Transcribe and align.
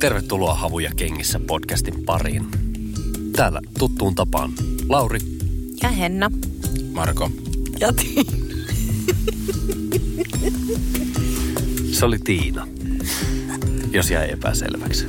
Tervetuloa 0.00 0.54
Havuja 0.54 0.90
kengissä 0.96 1.40
podcastin 1.46 2.04
pariin. 2.04 2.46
Täällä 3.36 3.60
tuttuun 3.78 4.14
tapaan 4.14 4.52
Lauri, 4.88 5.18
Ja 5.82 5.88
Henna. 5.88 6.30
Marko. 6.92 7.30
Ja 7.80 7.92
Tiina. 7.92 8.32
Se 11.92 12.04
oli 12.04 12.18
Tiina, 12.18 12.68
jos 13.90 14.10
jäi 14.10 14.30
epäselväksi. 14.30 15.06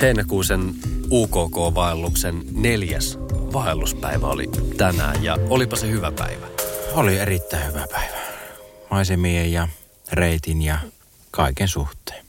Heinäkuusen 0.00 0.74
UKK-vaelluksen 1.10 2.44
neljäs 2.52 3.18
vaelluspäivä 3.52 4.26
oli 4.26 4.50
tänään 4.76 5.24
ja 5.24 5.36
olipa 5.50 5.76
se 5.76 5.90
hyvä 5.90 6.12
päivä. 6.12 6.46
Oli 6.92 7.18
erittäin 7.18 7.66
hyvä 7.66 7.86
päivä. 7.92 8.16
Maisemien 8.90 9.52
ja 9.52 9.68
reitin 10.12 10.62
ja 10.62 10.78
kaiken 11.30 11.68
suhteen. 11.68 12.25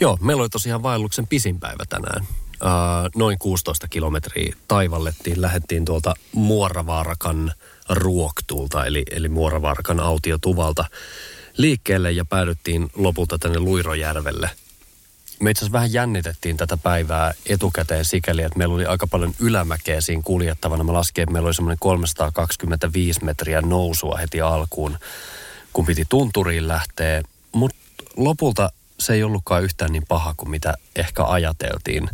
Joo, 0.00 0.18
meillä 0.20 0.40
oli 0.40 0.48
tosiaan 0.48 0.82
vaelluksen 0.82 1.26
pisin 1.26 1.60
päivä 1.60 1.84
tänään. 1.88 2.26
Uh, 2.62 3.10
noin 3.16 3.38
16 3.38 3.88
kilometriä 3.88 4.56
taivallettiin. 4.68 5.42
Lähettiin 5.42 5.84
tuolta 5.84 6.14
Muoravaarakan 6.32 7.52
ruoktulta, 7.88 8.86
eli, 8.86 9.02
eli 9.10 9.28
Muoravaarakan 9.28 10.00
autiotuvalta 10.00 10.84
liikkeelle 11.56 12.12
ja 12.12 12.24
päädyttiin 12.24 12.90
lopulta 12.94 13.38
tänne 13.38 13.58
Luirojärvelle. 13.58 14.50
Me 15.40 15.50
itse 15.50 15.60
asiassa 15.64 15.72
vähän 15.72 15.92
jännitettiin 15.92 16.56
tätä 16.56 16.76
päivää 16.76 17.34
etukäteen 17.46 18.04
sikäli, 18.04 18.42
että 18.42 18.58
meillä 18.58 18.74
oli 18.74 18.86
aika 18.86 19.06
paljon 19.06 19.34
ylämäkeä 19.40 20.00
siinä 20.00 20.22
kuljettavana. 20.24 20.84
Mä 20.84 20.92
laskin, 20.92 21.22
että 21.22 21.32
meillä 21.32 21.46
oli 21.46 21.54
semmoinen 21.54 21.78
325 21.80 23.24
metriä 23.24 23.60
nousua 23.60 24.16
heti 24.16 24.40
alkuun, 24.40 24.98
kun 25.72 25.86
piti 25.86 26.04
tunturiin 26.08 26.68
lähteä. 26.68 27.22
Mutta 27.52 27.76
lopulta 28.16 28.72
se 29.02 29.12
ei 29.12 29.22
ollutkaan 29.22 29.62
yhtään 29.62 29.92
niin 29.92 30.06
paha 30.08 30.34
kuin 30.36 30.50
mitä 30.50 30.74
ehkä 30.96 31.24
ajateltiin. 31.24 32.10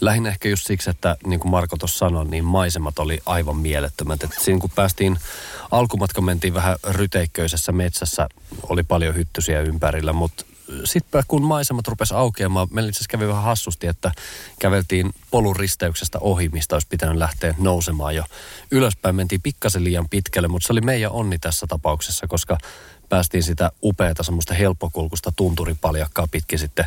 Lähinnä 0.00 0.28
ehkä 0.28 0.48
just 0.48 0.66
siksi, 0.66 0.90
että 0.90 1.16
niin 1.26 1.40
kuin 1.40 1.50
Marko 1.50 1.76
tuossa 1.76 1.98
sanoi, 1.98 2.24
niin 2.24 2.44
maisemat 2.44 2.98
oli 2.98 3.22
aivan 3.26 3.56
mielettömät. 3.56 4.22
Et 4.22 4.30
siinä 4.40 4.60
kun 4.60 4.70
päästiin, 4.70 5.18
alkumatka 5.70 6.20
mentiin 6.20 6.54
vähän 6.54 6.76
ryteikköisessä 6.84 7.72
metsässä, 7.72 8.28
oli 8.68 8.82
paljon 8.82 9.14
hyttysiä 9.14 9.60
ympärillä, 9.60 10.12
mutta 10.12 10.44
sitten 10.84 11.22
kun 11.28 11.42
maisemat 11.42 11.88
rupesi 11.88 12.14
aukeamaan, 12.14 12.68
meillä 12.70 12.88
itse 12.88 13.04
kävi 13.08 13.28
vähän 13.28 13.42
hassusti, 13.42 13.86
että 13.86 14.12
käveltiin 14.58 15.14
polun 15.30 15.56
risteyksestä 15.56 16.18
ohi, 16.18 16.48
mistä 16.48 16.76
olisi 16.76 16.86
pitänyt 16.90 17.16
lähteä 17.16 17.54
nousemaan 17.58 18.16
jo 18.16 18.24
ylöspäin. 18.70 19.16
Mentiin 19.16 19.42
pikkasen 19.42 19.84
liian 19.84 20.08
pitkälle, 20.08 20.48
mutta 20.48 20.66
se 20.66 20.72
oli 20.72 20.80
meidän 20.80 21.12
onni 21.12 21.38
tässä 21.38 21.66
tapauksessa, 21.66 22.26
koska 22.26 22.58
päästiin 23.08 23.42
sitä 23.42 23.70
upeata 23.82 24.22
semmoista 24.22 24.54
helppokulkusta 24.54 25.32
tunturipaljakkaa 25.36 26.26
pitkin 26.30 26.58
sitten 26.58 26.86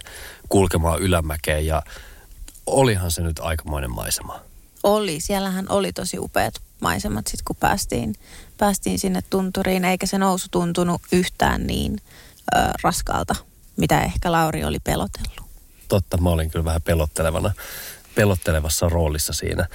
kulkemaan 0.49 0.99
ylämäkeen 0.99 1.65
ja 1.65 1.81
olihan 2.65 3.11
se 3.11 3.21
nyt 3.21 3.39
aikamoinen 3.39 3.91
maisema. 3.91 4.39
Oli. 4.83 5.19
Siellähän 5.19 5.65
oli 5.69 5.93
tosi 5.93 6.19
upeat 6.19 6.53
maisemat 6.81 7.27
sitten, 7.27 7.45
kun 7.45 7.55
päästiin, 7.55 8.15
päästiin 8.57 8.99
sinne 8.99 9.21
tunturiin. 9.29 9.85
Eikä 9.85 10.05
se 10.05 10.17
nousu 10.17 10.47
tuntunut 10.51 11.01
yhtään 11.11 11.67
niin 11.67 11.97
ö, 12.55 12.59
raskaalta, 12.83 13.35
mitä 13.77 14.01
ehkä 14.01 14.31
Lauri 14.31 14.63
oli 14.63 14.79
pelotellut. 14.79 15.41
Totta, 15.87 16.17
mä 16.17 16.29
olin 16.29 16.49
kyllä 16.49 16.65
vähän 16.65 16.81
pelottelevana, 16.81 17.51
pelottelevassa 18.15 18.89
roolissa 18.89 19.33
siinä. 19.33 19.67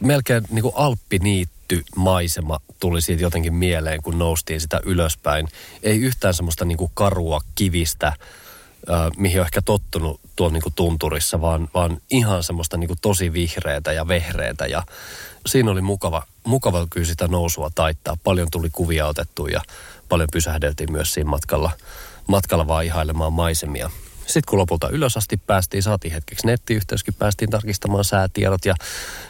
Melkein 0.00 0.44
niin 0.50 0.62
kuin 0.62 0.74
alppiniitty 0.76 1.84
maisema 1.96 2.60
tuli 2.80 3.02
siitä 3.02 3.22
jotenkin 3.22 3.54
mieleen, 3.54 4.02
kun 4.02 4.18
noustiin 4.18 4.60
sitä 4.60 4.80
ylöspäin. 4.84 5.48
Ei 5.82 6.00
yhtään 6.00 6.34
semmoista 6.34 6.64
niin 6.64 6.78
kuin 6.78 6.90
karua 6.94 7.40
kivistä, 7.54 8.12
mihin 9.16 9.40
on 9.40 9.46
ehkä 9.46 9.62
tottunut 9.62 10.20
tuolla 10.36 10.52
niin 10.52 10.62
kuin 10.62 10.74
tunturissa, 10.74 11.40
vaan, 11.40 11.68
vaan 11.74 12.00
ihan 12.10 12.42
semmoista 12.42 12.76
niin 12.76 12.88
kuin 12.88 12.98
tosi 13.02 13.32
vihreätä 13.32 13.92
ja 13.92 14.08
vehreätä. 14.08 14.66
Ja 14.66 14.82
siinä 15.46 15.70
oli 15.70 15.80
mukava, 15.80 16.26
mukava 16.44 16.86
kyllä 16.90 17.06
sitä 17.06 17.28
nousua 17.28 17.70
taittaa. 17.74 18.16
Paljon 18.24 18.48
tuli 18.50 18.70
kuvia 18.72 19.06
otettu 19.06 19.46
ja 19.46 19.60
paljon 20.08 20.28
pysähdeltiin 20.32 20.92
myös 20.92 21.12
siinä 21.14 21.30
matkalla, 21.30 21.70
matkalla 22.28 22.66
vaan 22.68 22.84
ihailemaan 22.84 23.32
maisemia. 23.32 23.90
Sitten 24.26 24.42
kun 24.50 24.58
lopulta 24.58 24.88
ylös 24.88 25.16
asti 25.16 25.36
päästiin, 25.36 25.82
saatiin 25.82 26.14
hetkeksi 26.14 26.46
nettiyhteyskin, 26.46 27.14
päästiin 27.14 27.50
tarkistamaan 27.50 28.04
säätiedot 28.04 28.64
ja 28.64 28.74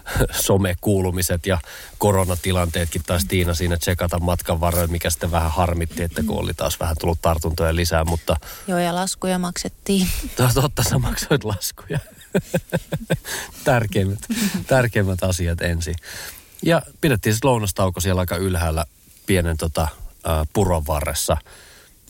somekuulumiset 0.40 1.46
ja 1.46 1.58
koronatilanteetkin 1.98 3.02
taisi 3.06 3.26
Tiina 3.26 3.54
siinä 3.54 3.76
tsekata 3.76 4.18
matkan 4.18 4.60
varrella, 4.60 4.86
mikä 4.86 5.10
sitten 5.10 5.30
vähän 5.30 5.50
harmitti, 5.50 6.02
että 6.02 6.22
kun 6.22 6.38
oli 6.40 6.54
taas 6.54 6.80
vähän 6.80 6.96
tullut 7.00 7.22
tartuntoja 7.22 7.76
lisää, 7.76 8.04
mutta 8.04 8.36
Joo, 8.66 8.78
ja 8.78 8.94
laskuja 8.94 9.38
maksettiin. 9.38 10.08
to- 10.36 10.48
totta 10.60 10.82
sä 10.82 10.98
maksoit 10.98 11.44
laskuja. 11.44 11.98
tärkeimmät, 13.64 14.18
tärkeimmät 14.66 15.22
asiat 15.22 15.60
ensin. 15.60 15.94
Ja 16.62 16.82
pidettiin 17.00 17.34
sitten 17.34 17.50
lounastauko 17.50 18.00
siellä 18.00 18.20
aika 18.20 18.36
ylhäällä 18.36 18.84
pienen 19.26 19.56
tota, 19.56 19.88
puron 20.52 20.86
varressa 20.86 21.36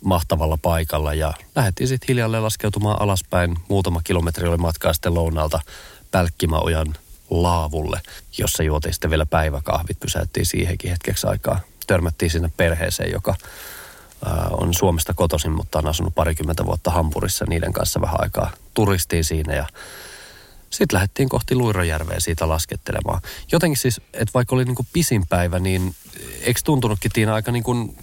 mahtavalla 0.04 0.58
paikalla 0.62 1.14
ja 1.14 1.32
lähdettiin 1.56 1.88
sitten 1.88 2.06
hiljalleen 2.08 2.42
laskeutumaan 2.42 3.02
alaspäin. 3.02 3.56
Muutama 3.68 4.00
kilometri 4.04 4.48
oli 4.48 4.56
matkaa 4.56 4.92
sitten 4.92 5.14
lounalta 5.14 5.60
Pälkkimäojan 6.10 6.94
laavulle, 7.30 8.00
jossa 8.38 8.62
juotiin 8.62 8.92
sitten 8.92 9.10
vielä 9.10 9.26
päiväkahvit. 9.26 10.00
Pysäyttiin 10.00 10.46
siihenkin 10.46 10.90
hetkeksi 10.90 11.26
aikaa. 11.26 11.60
Törmättiin 11.86 12.30
sinne 12.30 12.50
perheeseen, 12.56 13.12
joka 13.12 13.34
ää, 14.24 14.48
on 14.50 14.74
Suomesta 14.74 15.14
kotoisin, 15.14 15.52
mutta 15.52 15.78
on 15.78 15.86
asunut 15.86 16.14
parikymmentä 16.14 16.66
vuotta 16.66 16.90
Hampurissa. 16.90 17.44
Niiden 17.48 17.72
kanssa 17.72 18.00
vähän 18.00 18.20
aikaa 18.20 18.50
turistiin 18.74 19.24
siinä 19.24 19.54
ja 19.54 19.66
sitten 20.70 20.94
lähdettiin 20.96 21.28
kohti 21.28 21.54
Luirojärveä 21.54 22.20
siitä 22.20 22.48
laskettelemaan. 22.48 23.20
Jotenkin 23.52 23.78
siis, 23.78 24.00
että 24.12 24.34
vaikka 24.34 24.54
oli 24.54 24.64
niinku 24.64 24.86
pisin 24.92 25.26
päivä, 25.28 25.58
niin 25.58 25.94
eikö 26.40 26.60
tuntunutkin 26.64 27.10
Tiina 27.12 27.34
aika 27.34 27.52
niinku 27.52 27.94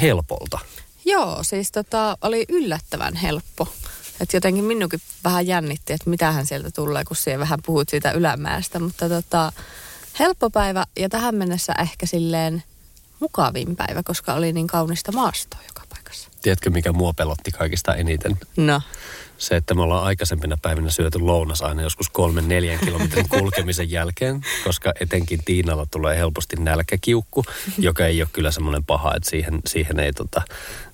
helpolta? 0.00 0.58
Joo, 1.10 1.42
siis 1.42 1.72
tota, 1.72 2.16
oli 2.22 2.44
yllättävän 2.48 3.14
helppo. 3.14 3.68
Et 4.20 4.32
jotenkin 4.32 4.64
minunkin 4.64 5.00
vähän 5.24 5.46
jännitti, 5.46 5.92
että 5.92 6.10
mitähän 6.10 6.46
sieltä 6.46 6.70
tulee, 6.70 7.04
kun 7.04 7.16
siellä 7.16 7.40
vähän 7.40 7.58
puhut 7.66 7.88
siitä 7.88 8.12
ylämäestä. 8.12 8.78
Mutta 8.78 9.08
tota, 9.08 9.52
helppo 10.18 10.50
päivä 10.50 10.84
ja 10.98 11.08
tähän 11.08 11.34
mennessä 11.34 11.72
ehkä 11.80 12.06
silleen 12.06 12.62
mukavin 13.20 13.76
päivä, 13.76 14.02
koska 14.02 14.34
oli 14.34 14.52
niin 14.52 14.66
kaunista 14.66 15.12
maastoa 15.12 15.60
joka 15.68 15.82
paikassa. 15.88 16.28
Tiedätkö, 16.42 16.70
mikä 16.70 16.92
mua 16.92 17.12
pelotti 17.12 17.50
kaikista 17.50 17.94
eniten? 17.94 18.38
No. 18.56 18.82
Se, 19.38 19.56
että 19.56 19.74
me 19.74 19.82
ollaan 19.82 20.04
aikaisempina 20.04 20.56
päivinä 20.62 20.90
syöty 20.90 21.18
lounas 21.18 21.62
aina 21.62 21.82
joskus 21.82 22.08
kolmen 22.08 22.48
neljän 22.48 22.78
kilometrin 22.78 23.28
kulkemisen 23.38 23.90
jälkeen, 23.90 24.40
koska 24.64 24.92
etenkin 25.00 25.44
Tiinalla 25.44 25.86
tulee 25.90 26.16
helposti 26.16 26.56
nälkäkiukku, 26.56 27.44
joka 27.78 28.06
ei 28.06 28.22
ole 28.22 28.28
kyllä 28.32 28.50
semmoinen 28.50 28.84
paha, 28.84 29.14
että 29.16 29.30
siihen, 29.30 29.60
siihen 29.66 30.00
ei 30.00 30.12
tota, 30.12 30.42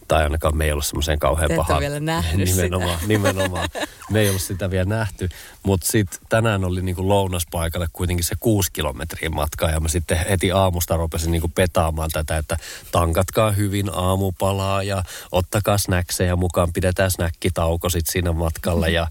tai 0.08 0.22
ainakaan 0.22 0.56
me 0.56 0.64
ei 0.64 0.72
ollut 0.72 0.86
semmoiseen 0.86 1.18
kauhean 1.18 1.48
Te 1.48 1.54
ette 1.54 1.56
paha. 1.56 1.74
ole 1.74 1.80
vielä 1.80 2.00
nähnyt 2.00 2.48
nimenomaan, 2.48 2.94
sitä. 2.94 3.08
nimenomaan. 3.08 3.68
Me 4.10 4.20
ei 4.20 4.28
ollut 4.28 4.42
sitä 4.42 4.70
vielä 4.70 4.84
nähty. 4.84 5.28
Mutta 5.62 5.86
sitten 5.86 6.18
tänään 6.28 6.64
oli 6.64 6.82
niinku 6.82 7.08
lounaspaikalle 7.08 7.86
kuitenkin 7.92 8.24
se 8.24 8.34
kuusi 8.40 8.72
kilometriä 8.72 9.30
matkaa. 9.30 9.70
Ja 9.70 9.80
mä 9.80 9.88
sitten 9.88 10.26
heti 10.30 10.52
aamusta 10.52 10.96
rupesin 10.96 11.30
niinku 11.30 11.48
petaamaan 11.54 12.10
tätä, 12.12 12.36
että 12.36 12.56
tankatkaa 12.92 13.50
hyvin 13.50 13.90
aamupalaa 13.94 14.82
ja 14.82 15.02
ottakaa 15.32 15.78
snackseja 15.78 16.36
mukaan. 16.36 16.72
Pidetään 16.72 17.10
snackitauko 17.10 17.88
sit 17.88 18.06
siinä 18.06 18.32
matkalla. 18.32 18.88
Ja, 18.88 19.06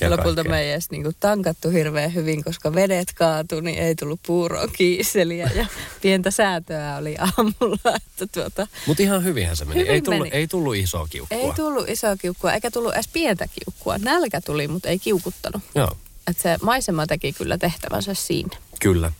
ja 0.00 0.10
lopulta 0.10 0.34
kaikkea. 0.34 0.50
me 0.50 0.60
ei 0.60 0.70
edes 0.70 0.90
niinku 0.90 1.12
tankattu 1.20 1.70
hirveän 1.70 2.14
hyvin, 2.14 2.44
koska 2.44 2.74
vedet 2.74 3.12
kaatui, 3.14 3.62
niin 3.62 3.78
ei 3.78 3.94
tullut 3.94 4.20
puuroa 4.26 4.66
kiiseliä 4.68 5.50
ja 5.54 5.66
pientä 6.02 6.30
säätöä 6.30 6.96
oli 6.96 7.16
aamulla. 7.18 7.96
Että 7.96 8.26
tuota, 8.26 8.66
Mutta 8.86 9.02
ihan 9.02 9.24
hyvinhän 9.24 9.56
se 9.56 9.64
meni. 9.64 9.80
Hyvin 9.80 9.92
ei, 9.92 10.02
tullut, 10.02 10.20
meni. 10.20 10.36
Ei 10.40 10.48
tullut 10.48 10.76
isoa 10.76 11.06
kiukkua. 11.10 11.38
ei 11.38 11.52
tullut 11.56 11.88
isoa 11.88 12.16
kiukkua, 12.16 12.52
eikä 12.52 12.70
tullut 12.70 12.94
edes 12.94 13.08
pientä 13.08 13.46
kiukkua. 13.46 13.98
Nälkä 13.98 14.40
tuli, 14.40 14.68
mutta 14.68 14.88
ei 14.88 14.98
kiukuttanut. 14.98 15.62
Joo, 15.74 15.96
Että 16.26 16.42
se 16.42 16.58
maisema 16.62 17.06
teki 17.06 17.32
kyllä 17.32 17.58
tehtävänsä 17.58 18.14
siinä. 18.14 18.56
kyllä. 18.80 19.12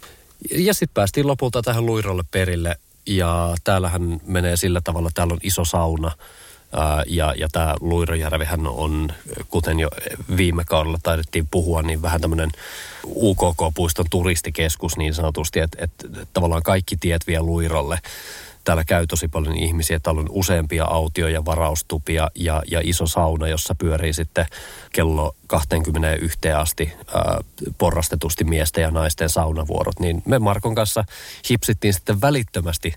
Ja 0.51 0.75
sitten 0.75 0.95
päästiin 0.95 1.27
lopulta 1.27 1.63
tähän 1.63 1.87
Luirolle 1.87 2.23
perille 2.31 2.77
ja 3.07 3.55
täällähän 3.65 4.21
menee 4.27 4.57
sillä 4.57 4.81
tavalla, 4.81 5.11
täällä 5.15 5.33
on 5.33 5.41
iso 5.43 5.65
sauna 5.65 6.13
ja, 7.07 7.35
ja 7.37 7.49
tämä 7.53 7.75
Luirojärvihän 7.81 8.67
on, 8.67 9.13
kuten 9.49 9.81
jo 9.81 9.89
viime 10.37 10.65
kaudella 10.65 10.99
taidettiin 11.03 11.49
puhua, 11.51 11.83
niin 11.83 12.03
vähän 12.03 12.21
tämmöinen 12.21 12.51
UKK-puiston 13.07 14.07
turistikeskus 14.11 14.97
niin 14.97 15.15
sanotusti, 15.15 15.61
että, 15.61 15.85
että 15.85 16.09
tavallaan 16.33 16.63
kaikki 16.63 16.97
tiet 16.97 17.27
vie 17.27 17.41
Luirolle 17.41 17.99
täällä 18.65 18.85
käy 18.85 19.07
tosi 19.07 19.29
paljon 19.29 19.57
ihmisiä. 19.57 20.01
Täällä 20.01 20.21
on 20.21 20.27
useampia 20.31 20.85
autioja, 20.85 21.45
varaustupia 21.45 22.31
ja, 22.35 22.63
ja 22.71 22.81
iso 22.85 23.07
sauna, 23.07 23.49
jossa 23.49 23.75
pyörii 23.75 24.13
sitten 24.13 24.47
kello 24.93 25.37
21 25.47 26.39
asti 26.57 26.93
ää, 27.15 27.41
porrastetusti 27.79 28.45
miesten 28.45 28.83
ja 28.83 28.91
naisten 28.91 29.31
saunavuorot. 29.31 30.01
Niin 30.01 30.23
me 30.25 30.39
Markon 30.39 30.75
kanssa 30.75 31.05
hipsittiin 31.51 31.95
sitten 31.95 32.21
välittömästi 32.21 32.95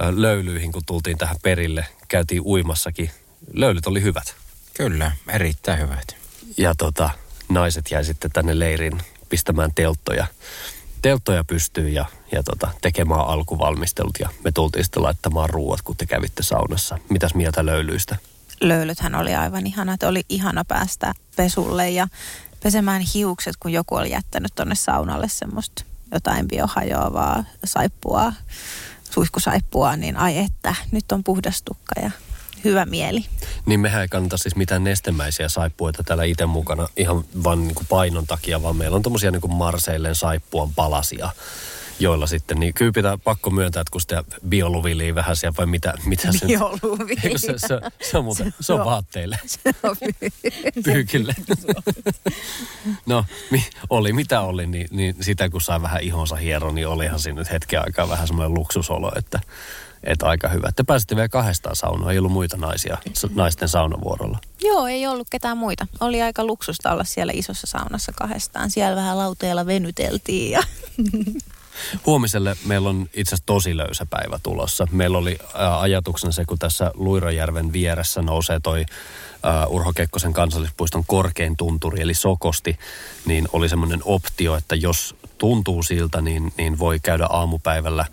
ää, 0.00 0.12
löylyihin, 0.16 0.72
kun 0.72 0.82
tultiin 0.86 1.18
tähän 1.18 1.36
perille. 1.42 1.86
Käytiin 2.08 2.42
uimassakin. 2.44 3.10
Löylyt 3.52 3.86
oli 3.86 4.02
hyvät. 4.02 4.34
Kyllä, 4.74 5.12
erittäin 5.28 5.78
hyvät. 5.78 6.16
Ja 6.56 6.74
tota, 6.74 7.10
naiset 7.48 7.90
jäi 7.90 8.04
sitten 8.04 8.30
tänne 8.30 8.58
leirin 8.58 9.02
pistämään 9.28 9.70
telttoja 9.74 10.26
telttoja 11.06 11.44
pystyy 11.44 11.88
ja, 11.88 12.04
ja 12.32 12.42
tota, 12.42 12.70
tekemään 12.82 13.20
alkuvalmistelut 13.20 14.14
ja 14.20 14.28
me 14.44 14.52
tultiin 14.52 14.84
sitten 14.84 15.02
laittamaan 15.02 15.50
ruuat, 15.50 15.82
kun 15.82 15.96
te 15.96 16.06
kävitte 16.06 16.42
saunassa. 16.42 16.98
Mitäs 17.08 17.34
mieltä 17.34 17.66
löylyistä? 17.66 18.16
Löylythän 18.60 19.14
oli 19.14 19.34
aivan 19.34 19.66
ihana, 19.66 19.92
että 19.92 20.08
oli 20.08 20.22
ihana 20.28 20.64
päästä 20.64 21.12
pesulle 21.36 21.90
ja 21.90 22.08
pesemään 22.62 23.02
hiukset, 23.14 23.56
kun 23.60 23.72
joku 23.72 23.94
oli 23.94 24.10
jättänyt 24.10 24.52
tonne 24.54 24.74
saunalle 24.74 25.28
semmoista 25.28 25.84
jotain 26.12 26.48
biohajoavaa 26.48 27.44
saippua, 27.64 28.32
suihkusaippua, 29.10 29.96
niin 29.96 30.16
ai 30.16 30.38
että, 30.38 30.74
nyt 30.90 31.12
on 31.12 31.24
puhdas 31.24 31.62
tukka 31.62 32.00
ja 32.00 32.10
hyvä 32.66 32.86
mieli. 32.86 33.24
Niin 33.66 33.80
mehän 33.80 34.02
ei 34.02 34.08
kannata 34.08 34.36
siis 34.36 34.56
mitään 34.56 34.84
nestemäisiä 34.84 35.48
saippuita 35.48 36.02
täällä 36.02 36.24
itse 36.24 36.46
mukana 36.46 36.88
ihan 36.96 37.24
vain 37.44 37.60
niin 37.60 37.74
kuin 37.74 37.86
painon 37.86 38.26
takia, 38.26 38.62
vaan 38.62 38.76
meillä 38.76 38.96
on 38.96 39.02
tommosia 39.02 39.30
niin 39.30 39.40
kuin 39.40 39.54
Marseillen 39.54 40.14
saippuan 40.14 40.74
palasia 40.74 41.30
joilla 41.98 42.26
sitten, 42.26 42.60
niin 42.60 42.74
kyllä 42.74 42.92
pitää 42.92 43.18
pakko 43.18 43.50
myöntää, 43.50 43.80
että 43.80 43.90
kun 43.90 44.00
sitä 44.00 44.24
bioluviliä 44.48 45.14
vähän 45.14 45.36
siellä, 45.36 45.56
vai 45.56 45.66
mitä, 45.66 45.94
mitä 46.04 46.32
se... 46.32 46.46
Bioluvili. 46.46 47.38
Se, 47.38 47.54
se, 47.56 47.80
se, 48.02 48.18
on 48.18 48.24
muuten, 48.24 48.54
se 48.60 48.72
on 48.72 48.84
vaatteille. 48.84 49.38
Se 49.46 49.60
on 49.82 49.96
Pyykille. 50.84 51.34
no, 53.06 53.24
mi, 53.50 53.66
oli 53.90 54.12
mitä 54.12 54.40
oli, 54.40 54.66
niin, 54.66 54.88
niin 54.90 55.16
sitä 55.20 55.48
kun 55.48 55.60
sai 55.60 55.82
vähän 55.82 56.02
ihonsa 56.02 56.36
hieron, 56.36 56.74
niin 56.74 56.88
olihan 56.88 57.20
siinä 57.20 57.38
nyt 57.38 57.50
hetken 57.50 57.80
aikaa 57.80 58.08
vähän 58.08 58.26
semmoinen 58.26 58.54
luksusolo, 58.54 59.12
että 59.16 59.40
että 60.04 60.26
aika 60.26 60.48
hyvä. 60.48 60.72
Te 60.72 60.82
pääsitte 60.82 61.16
vielä 61.16 61.28
kahdestaan 61.28 61.76
saunaan, 61.76 62.12
ei 62.12 62.18
ollut 62.18 62.32
muita 62.32 62.56
naisia 62.56 62.98
naisten 63.34 63.68
saunavuorolla. 63.68 64.38
Joo, 64.64 64.86
ei 64.86 65.06
ollut 65.06 65.30
ketään 65.30 65.58
muita. 65.58 65.86
Oli 66.00 66.22
aika 66.22 66.44
luksusta 66.44 66.92
olla 66.92 67.04
siellä 67.04 67.32
isossa 67.36 67.66
saunassa 67.66 68.12
kahdestaan. 68.16 68.70
Siellä 68.70 68.96
vähän 68.96 69.18
lauteella 69.18 69.66
venyteltiin 69.66 70.50
ja... 70.50 70.62
Huomiselle 72.06 72.56
meillä 72.64 72.88
on 72.88 73.08
itse 73.14 73.34
asiassa 73.34 73.46
tosi 73.46 73.76
löysä 73.76 74.06
päivä 74.06 74.38
tulossa. 74.42 74.86
Meillä 74.90 75.18
oli 75.18 75.38
ää, 75.54 75.80
ajatuksena 75.80 76.32
se, 76.32 76.44
kun 76.44 76.58
tässä 76.58 76.90
Luirojärven 76.94 77.72
vieressä 77.72 78.22
nousee 78.22 78.60
toi 78.60 78.84
ää, 79.42 79.66
Urho 79.66 79.92
Kekkosen 79.92 80.32
kansallispuiston 80.32 81.04
korkein 81.06 81.56
tunturi, 81.56 82.02
eli 82.02 82.14
Sokosti, 82.14 82.78
niin 83.26 83.48
oli 83.52 83.68
semmoinen 83.68 84.00
optio, 84.04 84.56
että 84.56 84.74
jos 84.74 85.16
tuntuu 85.38 85.82
siltä, 85.82 86.20
niin, 86.20 86.52
niin 86.58 86.78
voi 86.78 86.98
käydä 87.00 87.26
aamupäivällä 87.30 88.04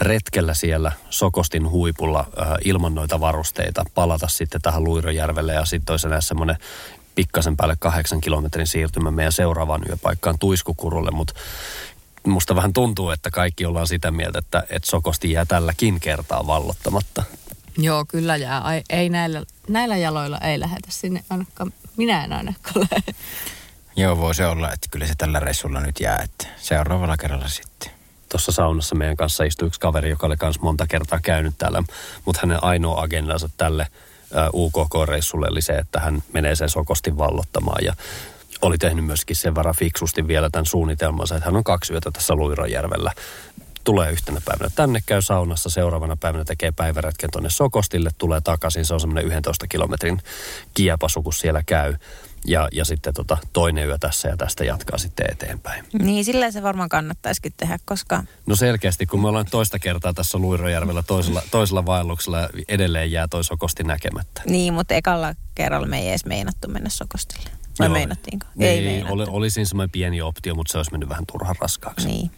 retkellä 0.00 0.54
siellä 0.54 0.92
Sokostin 1.10 1.70
huipulla 1.70 2.20
äh, 2.20 2.48
ilman 2.64 2.94
noita 2.94 3.20
varusteita, 3.20 3.84
palata 3.94 4.28
sitten 4.28 4.60
tähän 4.62 4.84
Luirojärvelle 4.84 5.52
ja 5.52 5.64
sitten 5.64 5.92
olisi 5.92 6.08
näissä 6.08 6.28
semmoinen 6.28 6.56
pikkasen 7.14 7.56
päälle 7.56 7.76
kahdeksan 7.78 8.20
kilometrin 8.20 8.66
siirtymä 8.66 9.10
meidän 9.10 9.32
seuraavaan 9.32 9.82
yöpaikkaan 9.88 10.38
Tuiskukurulle, 10.38 11.10
mutta 11.10 11.34
musta 12.26 12.54
vähän 12.54 12.72
tuntuu, 12.72 13.10
että 13.10 13.30
kaikki 13.30 13.66
ollaan 13.66 13.86
sitä 13.86 14.10
mieltä, 14.10 14.38
että, 14.38 14.62
että 14.70 14.90
Sokosti 14.90 15.32
jää 15.32 15.44
tälläkin 15.44 16.00
kertaa 16.00 16.46
vallottamatta. 16.46 17.22
Joo, 17.78 18.04
kyllä 18.08 18.36
jää. 18.36 18.60
Ai, 18.60 18.82
ei 18.90 19.08
näillä, 19.08 19.42
näillä 19.68 19.96
jaloilla 19.96 20.38
ei 20.38 20.60
lähetä 20.60 20.88
sinne 20.90 21.24
ainakaan. 21.30 21.72
Minä 21.96 22.24
en 22.24 22.32
ainakaan 22.32 22.86
lähde. 22.90 23.14
Joo, 23.96 24.18
voi 24.18 24.34
se 24.34 24.46
olla, 24.46 24.72
että 24.72 24.88
kyllä 24.90 25.06
se 25.06 25.14
tällä 25.18 25.40
reissulla 25.40 25.80
nyt 25.80 26.00
jää, 26.00 26.18
että 26.24 26.46
seuraavalla 26.56 27.16
kerralla 27.16 27.48
sitten 27.48 27.90
tuossa 28.28 28.52
saunassa 28.52 28.94
meidän 28.94 29.16
kanssa 29.16 29.44
istui 29.44 29.66
yksi 29.66 29.80
kaveri, 29.80 30.10
joka 30.10 30.26
oli 30.26 30.36
myös 30.42 30.60
monta 30.60 30.86
kertaa 30.86 31.20
käynyt 31.22 31.54
täällä, 31.58 31.82
mutta 32.24 32.40
hänen 32.42 32.64
ainoa 32.64 33.02
agendansa 33.02 33.48
tälle 33.56 33.86
UKK-reissulle 34.52 35.46
oli 35.50 35.62
se, 35.62 35.72
että 35.72 36.00
hän 36.00 36.22
menee 36.32 36.54
sen 36.54 36.68
sokosti 36.68 37.18
vallottamaan 37.18 37.84
ja 37.84 37.94
oli 38.62 38.78
tehnyt 38.78 39.04
myöskin 39.04 39.36
sen 39.36 39.54
verran 39.54 39.74
fiksusti 39.74 40.28
vielä 40.28 40.50
tämän 40.50 40.66
suunnitelmansa, 40.66 41.34
että 41.34 41.46
hän 41.46 41.56
on 41.56 41.64
kaksi 41.64 41.92
yötä 41.92 42.10
tässä 42.10 42.34
Luirojärvellä. 42.34 43.12
Tulee 43.84 44.12
yhtenä 44.12 44.40
päivänä 44.44 44.70
tänne, 44.74 45.00
käy 45.06 45.22
saunassa, 45.22 45.70
seuraavana 45.70 46.16
päivänä 46.16 46.44
tekee 46.44 46.72
päiväretken 46.72 47.30
tuonne 47.32 47.50
Sokostille, 47.50 48.10
tulee 48.18 48.40
takaisin, 48.40 48.84
se 48.84 48.94
on 48.94 49.00
semmoinen 49.00 49.26
11 49.26 49.66
kilometrin 49.66 50.22
kiepasu, 50.74 51.22
kun 51.22 51.32
siellä 51.32 51.62
käy 51.66 51.94
ja, 52.46 52.68
ja 52.72 52.84
sitten 52.84 53.14
tota, 53.14 53.38
toinen 53.52 53.86
yö 53.86 53.98
tässä 53.98 54.28
ja 54.28 54.36
tästä 54.36 54.64
jatkaa 54.64 54.98
sitten 54.98 55.26
eteenpäin. 55.30 55.84
Niin, 55.98 56.24
sillä 56.24 56.50
se 56.50 56.62
varmaan 56.62 56.88
kannattaisikin 56.88 57.52
tehdä, 57.56 57.78
koska... 57.84 58.24
No 58.46 58.56
selkeästi, 58.56 59.06
kun 59.06 59.22
me 59.22 59.28
ollaan 59.28 59.46
toista 59.50 59.78
kertaa 59.78 60.12
tässä 60.12 60.38
Luirojärvellä 60.38 61.02
toisella, 61.02 61.42
toisella 61.50 61.86
vaelluksella, 61.86 62.48
edelleen 62.68 63.12
jää 63.12 63.28
toi 63.28 63.44
Sokosti 63.44 63.84
näkemättä. 63.84 64.42
Niin, 64.46 64.74
mutta 64.74 64.94
ekalla 64.94 65.34
kerralla 65.54 65.86
me 65.86 65.98
ei 65.98 66.08
edes 66.08 66.24
meinattu 66.24 66.68
mennä 66.68 66.90
Sokostille. 66.90 67.50
Vai 67.78 67.86
Joo. 67.86 67.92
meinattiinko? 67.92 68.46
Niin, 68.54 68.70
ei 68.70 68.84
meinattu. 68.84 69.14
oli, 69.14 69.24
oli 69.28 69.50
siinä 69.50 69.68
semmoinen 69.68 69.90
pieni 69.90 70.22
optio, 70.22 70.54
mutta 70.54 70.72
se 70.72 70.78
olisi 70.78 70.90
mennyt 70.90 71.08
vähän 71.08 71.24
turhan 71.32 71.56
raskaaksi. 71.60 72.06
Niin. 72.06 72.30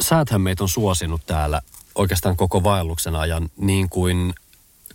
Sääthän 0.00 0.40
meitä 0.40 0.64
on 0.64 0.68
suosinut 0.68 1.26
täällä 1.26 1.62
oikeastaan 1.94 2.36
koko 2.36 2.64
vaelluksen 2.64 3.16
ajan 3.16 3.48
niin 3.56 3.88
kuin 3.88 4.34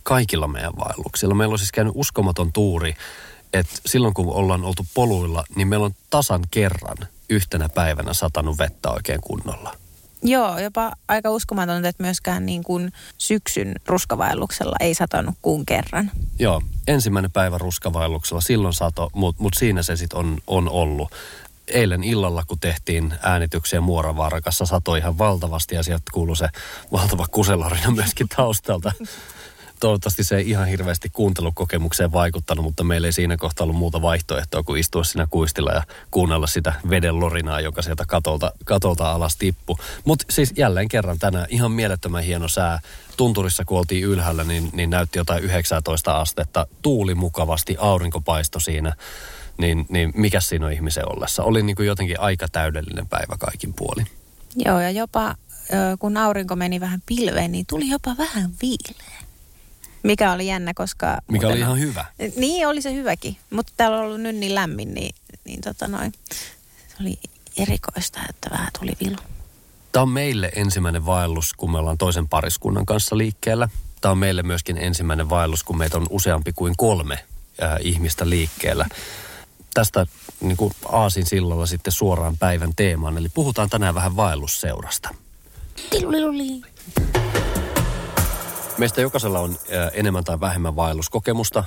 kaikilla 0.02 0.48
meidän 0.48 0.76
vaelluksilla. 0.76 1.34
Meillä 1.34 1.52
on 1.52 1.58
siis 1.58 1.72
käynyt 1.72 1.92
uskomaton 1.96 2.52
tuuri, 2.52 2.94
että 3.52 3.74
silloin 3.86 4.14
kun 4.14 4.32
ollaan 4.32 4.64
oltu 4.64 4.86
poluilla, 4.94 5.44
niin 5.56 5.68
meillä 5.68 5.86
on 5.86 5.94
tasan 6.10 6.42
kerran 6.50 6.96
yhtenä 7.30 7.68
päivänä 7.68 8.14
satanut 8.14 8.58
vettä 8.58 8.90
oikein 8.90 9.20
kunnolla. 9.20 9.74
Joo, 10.22 10.58
jopa 10.58 10.92
aika 11.08 11.30
uskomatonta, 11.30 11.88
että 11.88 12.02
myöskään 12.02 12.46
niin 12.46 12.64
kuin 12.64 12.92
syksyn 13.18 13.74
ruskavaelluksella 13.86 14.76
ei 14.80 14.94
satanut 14.94 15.34
kuun 15.42 15.66
kerran. 15.66 16.10
Joo, 16.38 16.62
ensimmäinen 16.86 17.30
päivä 17.30 17.58
ruskavaelluksella, 17.58 18.40
silloin 18.40 18.74
sato, 18.74 19.10
mutta 19.14 19.42
mut 19.42 19.54
siinä 19.54 19.82
se 19.82 19.96
sitten 19.96 20.18
on, 20.18 20.38
on 20.46 20.68
ollut. 20.68 21.12
Eilen 21.68 22.04
illalla, 22.04 22.44
kun 22.44 22.58
tehtiin 22.58 23.14
äänityksiä 23.22 23.80
Muoravaarakassa, 23.80 24.66
satoi 24.66 24.98
ihan 24.98 25.18
valtavasti 25.18 25.74
ja 25.74 25.82
sieltä 25.82 26.04
kuului 26.12 26.36
se 26.36 26.48
valtava 26.92 27.26
kuselarina 27.26 27.90
myöskin 27.90 28.28
taustalta. 28.36 28.92
Toivottavasti 29.80 30.24
se 30.24 30.36
ei 30.36 30.50
ihan 30.50 30.66
hirveästi 30.66 31.08
kuuntelukokemukseen 31.08 32.12
vaikuttanut, 32.12 32.64
mutta 32.64 32.84
meillä 32.84 33.08
ei 33.08 33.12
siinä 33.12 33.36
kohtaa 33.36 33.64
ollut 33.64 33.76
muuta 33.76 34.02
vaihtoehtoa 34.02 34.62
kuin 34.62 34.80
istua 34.80 35.04
siinä 35.04 35.26
kuistilla 35.30 35.72
ja 35.72 35.82
kuunnella 36.10 36.46
sitä 36.46 36.74
veden 36.90 37.20
lorinaa, 37.20 37.60
joka 37.60 37.82
sieltä 37.82 38.04
katolta, 38.08 38.52
katolta 38.64 39.12
alas 39.12 39.36
tippu. 39.36 39.78
Mutta 40.04 40.24
siis 40.30 40.52
jälleen 40.56 40.88
kerran 40.88 41.18
tänään 41.18 41.46
ihan 41.48 41.72
mielettömän 41.72 42.22
hieno 42.22 42.48
sää. 42.48 42.80
Tunturissa, 43.16 43.64
kun 43.64 43.78
oltiin 43.78 44.04
ylhäällä, 44.04 44.44
niin, 44.44 44.70
niin 44.72 44.90
näytti 44.90 45.18
jotain 45.18 45.42
19 45.42 46.20
astetta. 46.20 46.66
Tuuli 46.82 47.14
mukavasti, 47.14 47.76
aurinko 47.78 48.20
paistoi 48.20 48.60
siinä. 48.60 48.92
Niin, 49.58 49.86
niin 49.88 50.12
mikä 50.14 50.40
siinä 50.40 50.66
on 50.66 50.72
ihmisen 50.72 51.08
ollessa? 51.08 51.42
Oli 51.42 51.62
niin 51.62 51.76
kuin 51.76 51.86
jotenkin 51.86 52.20
aika 52.20 52.48
täydellinen 52.48 53.06
päivä 53.06 53.36
kaikin 53.38 53.74
puolin. 53.74 54.06
Joo, 54.56 54.80
ja 54.80 54.90
jopa 54.90 55.34
kun 55.98 56.16
aurinko 56.16 56.56
meni 56.56 56.80
vähän 56.80 57.02
pilveen, 57.06 57.52
niin 57.52 57.66
tuli 57.66 57.88
jopa 57.88 58.14
vähän 58.18 58.50
viileä. 58.62 59.27
Mikä 60.02 60.32
oli 60.32 60.46
jännä, 60.46 60.74
koska... 60.74 61.06
Mikä 61.06 61.46
muuten- 61.46 61.50
oli 61.50 61.60
ihan 61.60 61.78
hyvä. 61.80 62.04
Niin, 62.36 62.68
oli 62.68 62.82
se 62.82 62.94
hyväkin. 62.94 63.36
Mutta 63.50 63.72
täällä 63.76 63.98
on 63.98 64.04
ollut 64.04 64.20
nyt 64.20 64.36
niin 64.36 64.54
lämmin, 64.54 64.94
niin, 64.94 65.14
niin 65.44 65.60
tota 65.60 65.88
noin, 65.88 66.12
se 66.88 66.94
oli 67.00 67.18
erikoista, 67.56 68.20
että 68.28 68.50
vähän 68.50 68.68
tuli 68.78 68.92
vilu. 69.04 69.16
Tämä 69.92 70.02
on 70.02 70.08
meille 70.08 70.52
ensimmäinen 70.56 71.06
vaellus, 71.06 71.52
kun 71.52 71.70
me 71.70 71.78
ollaan 71.78 71.98
toisen 71.98 72.28
pariskunnan 72.28 72.86
kanssa 72.86 73.18
liikkeellä. 73.18 73.68
Tämä 74.00 74.12
on 74.12 74.18
meille 74.18 74.42
myöskin 74.42 74.78
ensimmäinen 74.78 75.30
vaellus, 75.30 75.64
kun 75.64 75.78
meitä 75.78 75.96
on 75.96 76.06
useampi 76.10 76.52
kuin 76.52 76.74
kolme 76.76 77.24
ää, 77.60 77.78
ihmistä 77.80 78.30
liikkeellä. 78.30 78.86
Tästä 79.74 80.06
niin 80.40 80.56
kuin 80.56 80.72
Aasin 80.84 81.26
sillalla 81.26 81.66
sitten 81.66 81.92
suoraan 81.92 82.38
päivän 82.38 82.72
teemaan, 82.76 83.18
eli 83.18 83.28
puhutaan 83.28 83.70
tänään 83.70 83.94
vähän 83.94 84.16
vaellusseurasta. 84.16 85.14
Tiluliluli. 85.90 86.62
Meistä 88.78 89.00
jokaisella 89.00 89.40
on 89.40 89.58
enemmän 89.92 90.24
tai 90.24 90.40
vähemmän 90.40 90.76
vaelluskokemusta. 90.76 91.64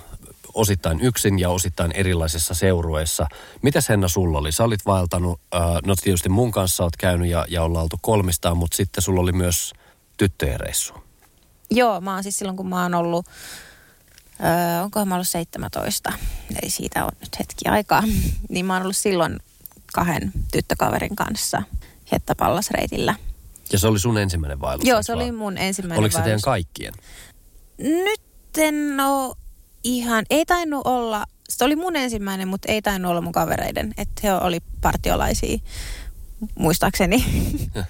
osittain 0.54 1.02
yksin 1.02 1.40
ja 1.40 1.50
osittain 1.50 1.92
erilaisissa 1.92 2.54
seurueissa. 2.54 3.28
Mitäs 3.62 3.90
Henna 3.90 4.08
sulla 4.08 4.38
oli? 4.38 4.52
Sä 4.52 4.64
olit 4.64 4.86
vaeltanut, 4.86 5.42
no 5.86 5.96
tietysti 5.96 6.30
mun 6.30 6.52
kanssa 6.52 6.84
oot 6.84 6.98
käynyt 6.98 7.30
ja, 7.30 7.46
ja 7.50 7.64
ollaan 7.64 7.84
oltu 7.84 7.98
kolmistaan, 8.02 8.58
mutta 8.58 8.78
sitten 8.78 9.02
sulla 9.02 9.22
oli 9.22 9.32
myös 9.32 9.74
tyttöjen 10.18 10.60
reissu. 10.60 10.94
Joo, 11.72 12.02
mä 12.02 12.14
oon 12.14 12.24
siis 12.24 12.38
silloin 12.38 12.58
kun 12.58 12.70
mä 12.70 12.84
oon 12.84 12.94
ollut, 12.94 13.26
öö, 14.44 14.82
onkohan 14.84 15.08
mä 15.08 15.16
ollut 15.16 15.28
17, 15.28 16.14
eli 16.62 16.70
siitä 16.70 17.06
on 17.06 17.12
nyt 17.20 17.40
hetki 17.40 17.70
aikaa, 17.70 18.04
niin 18.50 18.66
mä 18.66 18.74
oon 18.74 18.82
ollut 18.82 18.98
silloin 18.98 19.40
kahden 19.94 20.32
tyttökaverin 20.52 21.16
kanssa 21.16 21.64
Hettapallasreitillä. 22.12 23.16
Ja 23.72 23.80
se 23.80 23.88
oli 23.88 24.00
sun 24.00 24.18
ensimmäinen 24.18 24.62
vaellus? 24.62 24.88
Joo, 24.88 25.04
se 25.04 25.14
oli 25.14 25.24
vaan? 25.24 25.36
mun 25.36 25.58
ensimmäinen 25.58 26.00
Oliko 26.00 26.12
se 26.12 26.18
teidän 26.18 26.30
vaellus. 26.30 26.44
kaikkien? 26.44 26.94
Nyt 27.78 28.22
en 28.58 29.00
oo 29.00 29.36
ihan, 29.84 30.26
ei 30.30 30.46
tainnut 30.46 30.82
olla, 30.88 31.26
se 31.50 31.66
oli 31.66 31.76
mun 31.76 31.96
ensimmäinen, 31.96 32.48
mutta 32.48 32.72
ei 32.72 32.82
tainnut 32.82 33.10
olla 33.10 33.22
mun 33.22 33.32
kavereiden, 33.32 33.94
että 33.98 34.22
he 34.24 34.34
oli 34.34 34.60
partiolaisia 34.82 35.58
muistaakseni. 36.56 37.26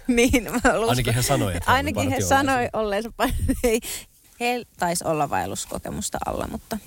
niin, 0.07 0.43
mä. 0.51 0.59
Ainakin 0.87 1.13
he 1.13 1.21
sanoi, 1.21 1.57
että 1.57 1.71
oli 1.71 1.77
Ainakin 1.77 2.09
he 2.09 2.21
sanoi 2.21 2.69
olleensa, 2.73 3.09
ei, 3.63 3.79
he 4.39 4.63
taisi 4.79 5.03
olla 5.07 5.29
vaelluskokemusta 5.29 6.17
alla, 6.25 6.47
mutta 6.51 6.77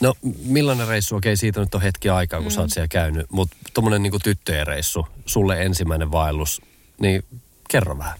No 0.00 0.14
millainen 0.44 0.88
reissu, 0.88 1.16
okei 1.16 1.36
siitä 1.36 1.60
nyt 1.60 1.74
on 1.74 1.82
hetki 1.82 2.08
aikaa, 2.08 2.40
kun 2.40 2.48
mm. 2.48 2.54
sä 2.54 2.60
oot 2.60 2.70
siellä 2.70 2.88
käynyt, 2.88 3.26
mutta 3.30 3.56
tuommoinen 3.74 4.02
niin 4.02 4.12
tyttöjen 4.22 4.66
reissu, 4.66 5.06
sulle 5.26 5.62
ensimmäinen 5.62 6.12
vaellus, 6.12 6.62
niin 7.00 7.24
kerro 7.70 7.98
vähän. 7.98 8.18